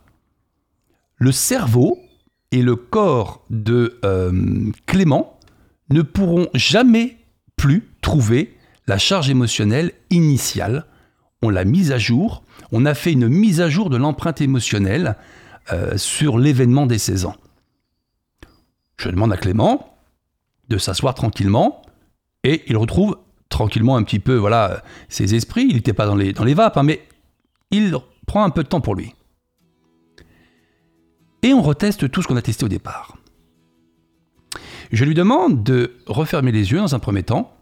le 1.18 1.32
cerveau 1.32 2.00
et 2.52 2.62
le 2.62 2.76
corps 2.76 3.46
de 3.50 4.00
euh, 4.06 4.72
Clément 4.86 5.40
ne 5.90 6.02
pourront 6.02 6.48
jamais 6.54 7.18
plus 7.56 7.90
trouver 8.02 8.56
la 8.88 8.98
charge 8.98 9.30
émotionnelle 9.30 9.94
initiale 10.10 10.86
on 11.44 11.50
l'a 11.50 11.66
mise 11.66 11.92
à 11.92 11.98
jour, 11.98 12.44
on 12.72 12.86
a 12.86 12.94
fait 12.94 13.12
une 13.12 13.28
mise 13.28 13.60
à 13.60 13.70
jour 13.70 13.90
de 13.90 13.98
l'empreinte 13.98 14.40
émotionnelle 14.40 15.18
euh, 15.74 15.98
sur 15.98 16.40
l'événement 16.40 16.86
des 16.86 16.98
16 16.98 17.26
ans. 17.26 17.36
Je 18.98 19.10
demande 19.10 19.34
à 19.34 19.38
Clément 19.38 19.93
de 20.74 20.78
s'asseoir 20.80 21.14
tranquillement 21.14 21.82
et 22.44 22.64
il 22.68 22.78
retrouve 22.78 23.18
tranquillement 23.50 23.96
un 23.96 24.04
petit 24.04 24.20
peu 24.20 24.36
voilà 24.36 24.84
ses 25.08 25.36
esprits. 25.36 25.66
Il 25.70 25.76
n'était 25.76 25.94
pas 25.94 26.06
dans 26.06 26.16
les, 26.16 26.34
dans 26.34 26.46
vapes, 26.46 26.78
hein, 26.78 26.84
mais 26.84 27.08
il 27.72 27.96
prend 28.26 28.44
un 28.44 28.50
peu 28.50 28.64
de 28.64 28.68
temps 28.68 28.82
pour 28.82 28.96
lui. 28.96 29.14
Et 31.44 31.54
on 31.54 31.62
reteste 31.62 32.10
tout 32.10 32.22
ce 32.22 32.28
qu'on 32.28 32.38
a 32.38 32.42
testé 32.42 32.66
au 32.66 32.70
départ. 32.70 33.18
Je 34.92 35.06
lui 35.06 35.14
demande 35.14 35.64
de 35.64 35.96
refermer 36.08 36.52
les 36.52 36.72
yeux 36.72 36.80
dans 36.80 36.96
un 36.96 37.00
premier 37.00 37.24
temps 37.24 37.56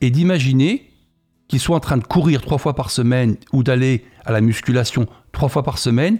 et 0.00 0.10
d'imaginer 0.10 0.90
qu'il 1.48 1.60
soit 1.60 1.76
en 1.76 1.80
train 1.80 1.98
de 1.98 2.04
courir 2.04 2.40
trois 2.40 2.58
fois 2.58 2.74
par 2.74 2.90
semaine 2.90 3.36
ou 3.52 3.62
d'aller 3.62 4.04
à 4.24 4.32
la 4.32 4.40
musculation 4.40 5.06
trois 5.32 5.48
fois 5.48 5.62
par 5.62 5.78
semaine 5.78 6.18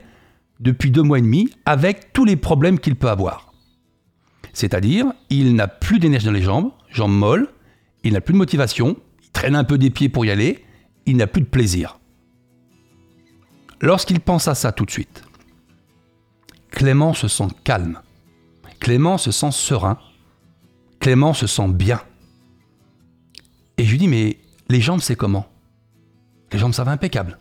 depuis 0.60 0.90
deux 0.90 1.02
mois 1.02 1.18
et 1.18 1.22
demi 1.22 1.50
avec 1.64 2.12
tous 2.12 2.24
les 2.24 2.36
problèmes 2.36 2.78
qu'il 2.78 2.96
peut 2.96 3.08
avoir. 3.08 3.51
C'est-à-dire, 4.52 5.12
il 5.30 5.54
n'a 5.54 5.68
plus 5.68 5.98
d'énergie 5.98 6.26
dans 6.26 6.32
les 6.32 6.42
jambes, 6.42 6.72
jambes 6.90 7.12
molles, 7.12 7.48
il 8.04 8.12
n'a 8.12 8.20
plus 8.20 8.32
de 8.32 8.38
motivation, 8.38 8.96
il 9.22 9.30
traîne 9.30 9.56
un 9.56 9.64
peu 9.64 9.78
des 9.78 9.90
pieds 9.90 10.08
pour 10.08 10.24
y 10.24 10.30
aller, 10.30 10.64
il 11.06 11.16
n'a 11.16 11.26
plus 11.26 11.42
de 11.42 11.46
plaisir. 11.46 11.98
Lorsqu'il 13.80 14.20
pense 14.20 14.48
à 14.48 14.54
ça 14.54 14.72
tout 14.72 14.84
de 14.84 14.90
suite, 14.90 15.24
Clément 16.70 17.14
se 17.14 17.28
sent 17.28 17.48
calme, 17.64 18.00
Clément 18.80 19.18
se 19.18 19.30
sent 19.30 19.52
serein, 19.52 19.98
Clément 21.00 21.34
se 21.34 21.46
sent 21.46 21.68
bien. 21.68 22.00
Et 23.78 23.84
je 23.84 23.90
lui 23.90 23.98
dis, 23.98 24.08
mais 24.08 24.38
les 24.68 24.80
jambes, 24.80 25.00
c'est 25.00 25.16
comment? 25.16 25.46
Les 26.52 26.58
jambes, 26.58 26.72
ça 26.72 26.84
va 26.84 26.92
impeccable. 26.92 27.38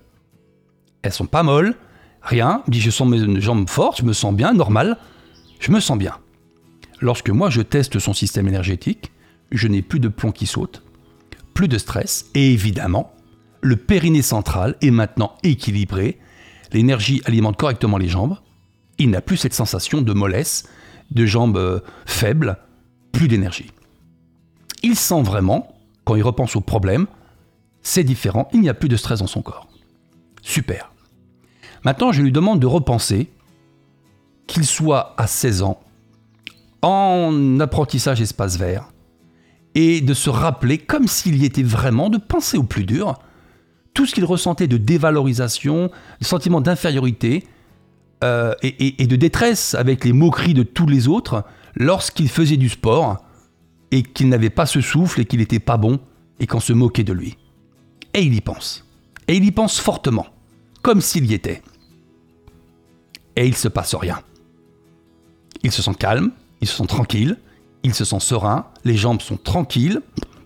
Elles 1.03 1.13
sont 1.13 1.25
pas 1.25 1.43
molles, 1.43 1.75
Rien, 2.21 2.63
dit 2.67 2.79
je 2.79 2.91
sens 2.91 3.07
mes 3.07 3.41
jambes 3.41 3.67
fortes, 3.67 3.99
je 3.99 4.05
me 4.05 4.13
sens 4.13 4.33
bien, 4.33 4.53
normal, 4.53 4.97
je 5.59 5.71
me 5.71 5.79
sens 5.79 5.97
bien. 5.97 6.17
Lorsque 7.01 7.29
moi 7.29 7.49
je 7.49 7.61
teste 7.61 7.99
son 7.99 8.13
système 8.13 8.47
énergétique, 8.47 9.11
je 9.51 9.67
n'ai 9.67 9.81
plus 9.81 9.99
de 9.99 10.07
plomb 10.07 10.31
qui 10.31 10.45
saute, 10.45 10.83
plus 11.53 11.67
de 11.67 11.77
stress, 11.77 12.29
et 12.35 12.53
évidemment, 12.53 13.13
le 13.61 13.75
périnée 13.75 14.21
central 14.21 14.75
est 14.81 14.91
maintenant 14.91 15.35
équilibré, 15.43 16.19
l'énergie 16.71 17.21
alimente 17.25 17.57
correctement 17.57 17.97
les 17.97 18.07
jambes, 18.07 18.37
il 18.97 19.09
n'a 19.09 19.21
plus 19.21 19.37
cette 19.37 19.53
sensation 19.53 20.01
de 20.01 20.13
mollesse, 20.13 20.69
de 21.09 21.25
jambes 21.25 21.57
euh, 21.57 21.79
faibles, 22.05 22.57
plus 23.11 23.27
d'énergie. 23.27 23.71
Il 24.83 24.95
sent 24.95 25.23
vraiment, 25.23 25.75
quand 26.05 26.15
il 26.15 26.23
repense 26.23 26.55
au 26.55 26.61
problème, 26.61 27.07
c'est 27.81 28.03
différent, 28.03 28.47
il 28.53 28.61
n'y 28.61 28.69
a 28.69 28.75
plus 28.75 28.89
de 28.89 28.95
stress 28.95 29.19
dans 29.19 29.27
son 29.27 29.41
corps. 29.41 29.67
Super. 30.43 30.91
Maintenant, 31.83 32.11
je 32.11 32.21
lui 32.21 32.31
demande 32.31 32.59
de 32.59 32.67
repenser 32.67 33.29
qu'il 34.45 34.65
soit 34.65 35.15
à 35.17 35.25
16 35.25 35.63
ans, 35.63 35.81
en 36.81 37.59
apprentissage 37.59 38.21
espace 38.21 38.57
vert, 38.57 38.91
et 39.75 40.01
de 40.01 40.13
se 40.13 40.29
rappeler, 40.29 40.77
comme 40.77 41.07
s'il 41.07 41.41
y 41.41 41.45
était 41.45 41.63
vraiment, 41.63 42.09
de 42.09 42.17
penser 42.17 42.57
au 42.57 42.63
plus 42.63 42.85
dur, 42.85 43.19
tout 43.93 44.05
ce 44.05 44.13
qu'il 44.13 44.25
ressentait 44.25 44.67
de 44.67 44.77
dévalorisation, 44.77 45.91
de 46.19 46.25
sentiment 46.25 46.61
d'infériorité 46.61 47.45
euh, 48.23 48.53
et, 48.61 49.07
de 49.07 49.15
détresse 49.15 49.75
avec 49.75 50.05
les 50.05 50.13
moqueries 50.13 50.53
de 50.53 50.63
tous 50.63 50.87
les 50.87 51.07
autres 51.07 51.43
lorsqu'il 51.75 52.29
faisait 52.29 52.57
du 52.57 52.69
sport 52.69 53.25
et 53.91 54.03
qu'il 54.03 54.29
n'avait 54.29 54.49
pas 54.49 54.65
ce 54.65 54.79
souffle 54.79 55.21
et 55.21 55.25
qu'il 55.25 55.39
n'était 55.39 55.59
pas 55.59 55.77
bon 55.77 55.99
et 56.39 56.47
qu'on 56.47 56.59
se 56.59 56.73
moquait 56.73 57.03
de 57.03 57.13
lui. 57.13 57.37
Et 58.13 58.21
il 58.21 58.33
y 58.33 58.41
pense. 58.41 58.87
Et 59.27 59.35
il 59.35 59.45
y 59.45 59.51
pense 59.51 59.79
fortement, 59.79 60.27
comme 60.81 61.01
s'il 61.01 61.25
y 61.25 61.33
était. 61.33 61.61
Et 63.35 63.47
il 63.47 63.55
se 63.55 63.67
passe 63.67 63.95
rien. 63.95 64.19
Il 65.63 65.71
se 65.71 65.81
sent 65.81 65.95
calme, 65.97 66.31
il 66.61 66.67
se 66.67 66.77
sent 66.77 66.87
tranquille, 66.87 67.37
il 67.83 67.93
se 67.93 68.05
sent 68.05 68.19
serein, 68.19 68.67
les 68.85 68.95
jambes 68.95 69.21
sont 69.21 69.37
tranquilles, 69.37 70.01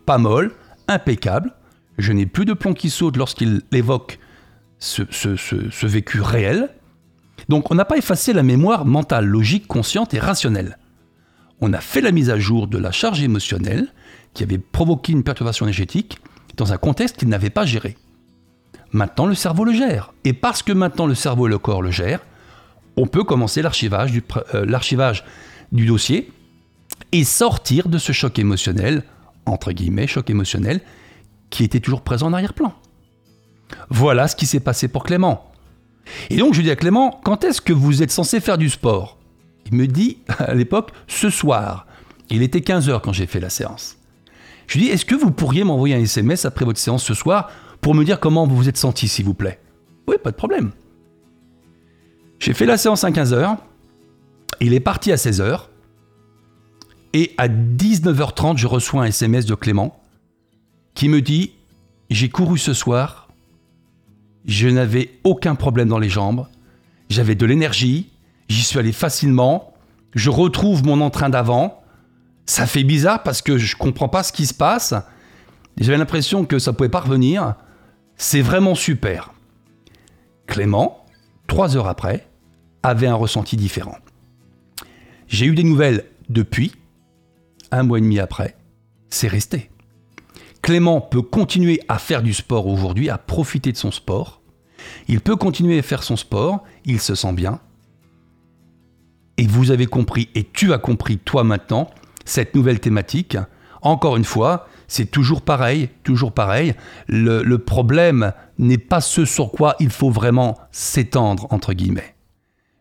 pas 0.06 0.18
molles, 0.18 0.52
impeccables. 0.88 1.54
Je 1.98 2.12
n'ai 2.12 2.26
plus 2.26 2.46
de 2.46 2.54
plomb 2.54 2.74
qui 2.74 2.90
saute 2.90 3.18
lorsqu'il 3.18 3.62
évoque 3.72 4.20
ce, 4.80 5.86
vécu 5.86 6.22
réel. 6.22 6.70
Donc 7.50 7.72
on 7.72 7.76
n'a 7.76 7.86
pas 7.86 7.98
effacé 7.98 8.34
la 8.34 8.44
mémoire 8.44 8.86
mentale, 8.86 9.26
logique, 9.26 9.68
consciente 9.68 10.14
et 10.14 10.20
rationnelle. 10.20 10.78
On 11.62 11.74
a 11.74 11.80
fait 11.80 12.02
la 12.02 12.12
mise 12.12 12.30
à 12.30 12.40
jour 12.40 12.68
de 12.68 12.78
la 12.78 12.92
charge 12.92 13.22
émotionnelle 13.22 13.88
qui 14.34 14.44
avait 14.44 14.58
provoqué 14.58 15.14
une 15.14 15.24
perturbation 15.24 15.66
énergétique 15.66 16.18
dans 16.58 16.74
un 16.74 16.78
contexte 16.78 17.18
qu'il 17.18 17.30
n'avait 17.30 17.50
pas 17.50 17.66
géré. 17.66 17.98
Maintenant, 18.92 19.26
le 19.26 19.36
cerveau 19.36 19.64
le 19.66 19.74
gère. 19.74 20.14
Et 20.24 20.34
parce 20.34 20.64
que 20.64 20.72
maintenant 20.72 21.08
le 21.08 21.16
cerveau 21.16 21.48
et 21.48 21.50
le 21.50 21.58
corps 21.58 21.82
le 21.82 21.92
gèrent, 21.92 22.22
on 22.98 23.08
peut 23.08 23.24
commencer 23.24 23.62
l'archivage 23.62 24.12
euh, 24.54 24.66
l'archivage 24.66 25.26
du 25.72 25.86
dossier 25.86 26.32
et 27.12 27.24
sortir 27.24 27.90
de 27.90 27.98
ce 27.98 28.12
choc 28.12 28.40
émotionnel, 28.40 29.04
entre 29.46 29.72
guillemets, 29.72 30.08
choc 30.08 30.30
émotionnel, 30.30 30.82
qui 31.50 31.64
était 31.64 31.80
toujours 31.80 32.02
présent 32.02 32.28
en 32.28 32.34
arrière-plan. 32.34 32.74
Voilà 33.90 34.28
ce 34.28 34.36
qui 34.36 34.46
s'est 34.46 34.60
passé 34.60 34.88
pour 34.88 35.04
Clément. 35.04 35.52
Et 36.30 36.38
donc 36.38 36.54
je 36.54 36.62
dis 36.62 36.72
à 36.72 36.76
Clément, 36.76 37.20
quand 37.24 37.44
est-ce 37.44 37.62
que 37.62 37.74
vous 37.74 38.04
êtes 38.04 38.12
censé 38.12 38.40
faire 38.40 38.58
du 38.58 38.70
sport? 38.70 39.18
Il 39.66 39.78
me 39.78 39.88
dit, 39.88 40.20
à 40.28 40.54
l'époque, 40.54 40.92
ce 41.08 41.30
soir. 41.30 41.88
Il 42.30 42.44
était 42.44 42.60
15h 42.60 43.02
quand 43.02 43.14
j'ai 43.14 43.26
fait 43.26 43.40
la 43.40 43.50
séance. 43.50 43.98
Je 44.68 44.78
lui 44.78 44.86
dis, 44.86 44.92
est-ce 44.92 45.06
que 45.06 45.16
vous 45.16 45.32
pourriez 45.32 45.64
m'envoyer 45.64 45.96
un 45.96 46.00
SMS 46.00 46.46
après 46.46 46.66
votre 46.66 46.80
séance 46.80 47.04
ce 47.04 47.14
soir 47.14 47.50
pour 47.82 47.94
me 47.94 48.04
dire 48.04 48.20
comment 48.20 48.48
vous 48.48 48.56
vous 48.56 48.70
êtes 48.70 48.78
senti, 48.78 49.08
s'il 49.08 49.26
vous 49.26 49.34
plaît? 49.34 49.60
Oui, 50.08 50.16
pas 50.24 50.32
de 50.32 50.36
problème. 50.36 50.72
J'ai 52.40 52.54
fait 52.54 52.66
la 52.66 52.78
séance 52.78 53.04
à 53.04 53.12
15h. 53.12 53.58
Il 54.62 54.74
est 54.74 54.80
parti 54.80 55.12
à 55.12 55.16
16h. 55.16 55.62
Et 57.14 57.34
à 57.38 57.48
19h30, 57.48 58.58
je 58.58 58.68
reçois 58.68 59.04
un 59.04 59.06
SMS 59.06 59.46
de 59.46 59.56
Clément 59.56 60.02
qui 60.96 61.08
me 61.08 61.22
dit 61.22 61.54
J'ai 62.10 62.30
couru 62.30 62.58
ce 62.58 62.74
soir, 62.74 63.30
je 64.46 64.68
n'avais 64.68 65.12
aucun 65.24 65.56
problème 65.56 65.88
dans 65.88 66.00
les 66.00 66.10
jambes, 66.10 66.48
j'avais 67.10 67.36
de 67.36 67.46
l'énergie, 67.46 68.12
j'y 68.50 68.64
suis 68.64 68.80
allé 68.80 68.92
facilement, 68.92 69.74
je 70.14 70.30
retrouve 70.30 70.84
mon 70.84 71.02
entrain 71.02 71.30
d'avant. 71.30 71.82
Ça 72.46 72.68
fait 72.68 72.84
bizarre 72.84 73.24
parce 73.24 73.42
que 73.42 73.58
je 73.58 73.76
comprends 73.76 74.10
pas 74.10 74.24
ce 74.24 74.32
qui 74.32 74.46
se 74.46 74.54
passe. 74.54 74.94
J'avais 75.78 75.98
l'impression 75.98 76.46
que 76.46 76.60
ça 76.60 76.72
ne 76.72 76.76
pouvait 76.76 76.90
pas 76.90 77.00
revenir. 77.00 77.56
C'est 78.18 78.42
vraiment 78.42 78.76
super. 78.76 79.34
Clément, 80.48 81.06
trois 81.48 81.76
heures 81.76 81.88
après, 81.88 82.28
avait 82.84 83.08
un 83.08 83.16
ressenti 83.16 83.58
différent. 83.58 83.98
J'ai 85.28 85.46
eu 85.46 85.56
des 85.56 85.64
nouvelles 85.64 86.06
depuis, 86.30 86.74
un 87.72 87.84
mois 87.84 87.98
et 87.98 88.02
demi 88.02 88.20
après, 88.20 88.56
c'est 89.10 89.28
resté. 89.28 89.70
Clément 90.62 91.02
peut 91.02 91.22
continuer 91.22 91.80
à 91.88 92.00
faire 92.00 92.24
du 92.24 92.34
sport 92.34 92.68
aujourd'hui, 92.68 93.10
à 93.10 93.18
profiter 93.18 93.72
de 93.72 93.78
son 93.78 93.92
sport. 93.92 94.42
Il 95.08 95.22
peut 95.22 95.36
continuer 95.36 95.80
à 95.80 95.82
faire 95.82 96.04
son 96.04 96.16
sport, 96.16 96.64
il 96.86 97.00
se 97.00 97.16
sent 97.16 97.34
bien. 97.34 97.60
Et 99.38 99.48
vous 99.48 99.72
avez 99.72 99.86
compris, 99.86 100.30
et 100.36 100.44
tu 100.44 100.74
as 100.74 100.78
compris 100.78 101.18
toi 101.18 101.44
maintenant, 101.44 101.90
cette 102.24 102.56
nouvelle 102.56 102.80
thématique. 102.80 103.38
Encore 103.82 104.18
une 104.18 104.24
fois, 104.24 104.68
c'est 104.88 105.12
toujours 105.12 105.42
pareil, 105.42 105.90
toujours 106.04 106.32
pareil. 106.32 106.74
Le, 107.08 107.44
le 107.44 107.58
problème 107.58 108.32
n'est 108.58 108.78
pas 108.78 109.02
ce 109.02 109.26
sur 109.26 109.52
quoi 109.52 109.76
il 109.80 109.90
faut 109.90 110.10
vraiment 110.10 110.58
s'étendre, 110.72 111.48
entre 111.52 111.74
guillemets. 111.74 112.16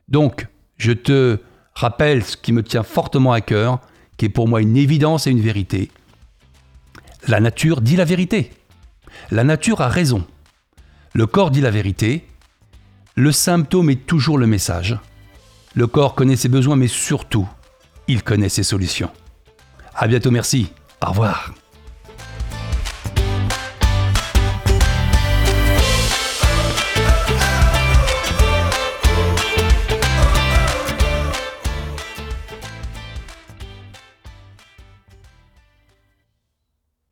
Donc, 0.09 0.47
je 0.77 0.93
te 0.93 1.41
rappelle 1.75 2.25
ce 2.25 2.37
qui 2.37 2.53
me 2.53 2.63
tient 2.63 2.83
fortement 2.83 3.33
à 3.33 3.41
cœur, 3.41 3.81
qui 4.17 4.27
est 4.27 4.31
pour 4.31 4.49
moi 4.49 4.63
une 4.63 4.77
évidence 4.77 5.27
et 5.27 5.31
une 5.31 5.41
vérité. 5.41 5.91
La 7.27 7.41
nature 7.41 7.81
dit 7.81 7.97
la 7.97 8.05
vérité. 8.05 8.53
La 9.31 9.45
nature 9.45 9.81
a 9.81 9.89
raison. 9.89 10.25
Le 11.13 11.27
corps 11.27 11.51
dit 11.51 11.61
la 11.61 11.71
vérité. 11.71 12.27
Le 13.15 13.33
symptôme 13.33 13.91
est 13.91 14.07
toujours 14.07 14.39
le 14.39 14.47
message. 14.47 14.99
Le 15.75 15.87
corps 15.87 16.15
connaît 16.15 16.37
ses 16.37 16.49
besoins, 16.49 16.77
mais 16.77 16.89
surtout, 16.89 17.49
il 18.09 18.23
connaît 18.23 18.49
ses 18.49 18.63
solutions. 18.63 19.11
À 19.95 20.07
bientôt, 20.07 20.31
merci. 20.31 20.73
Au 21.05 21.11
revoir. 21.11 21.55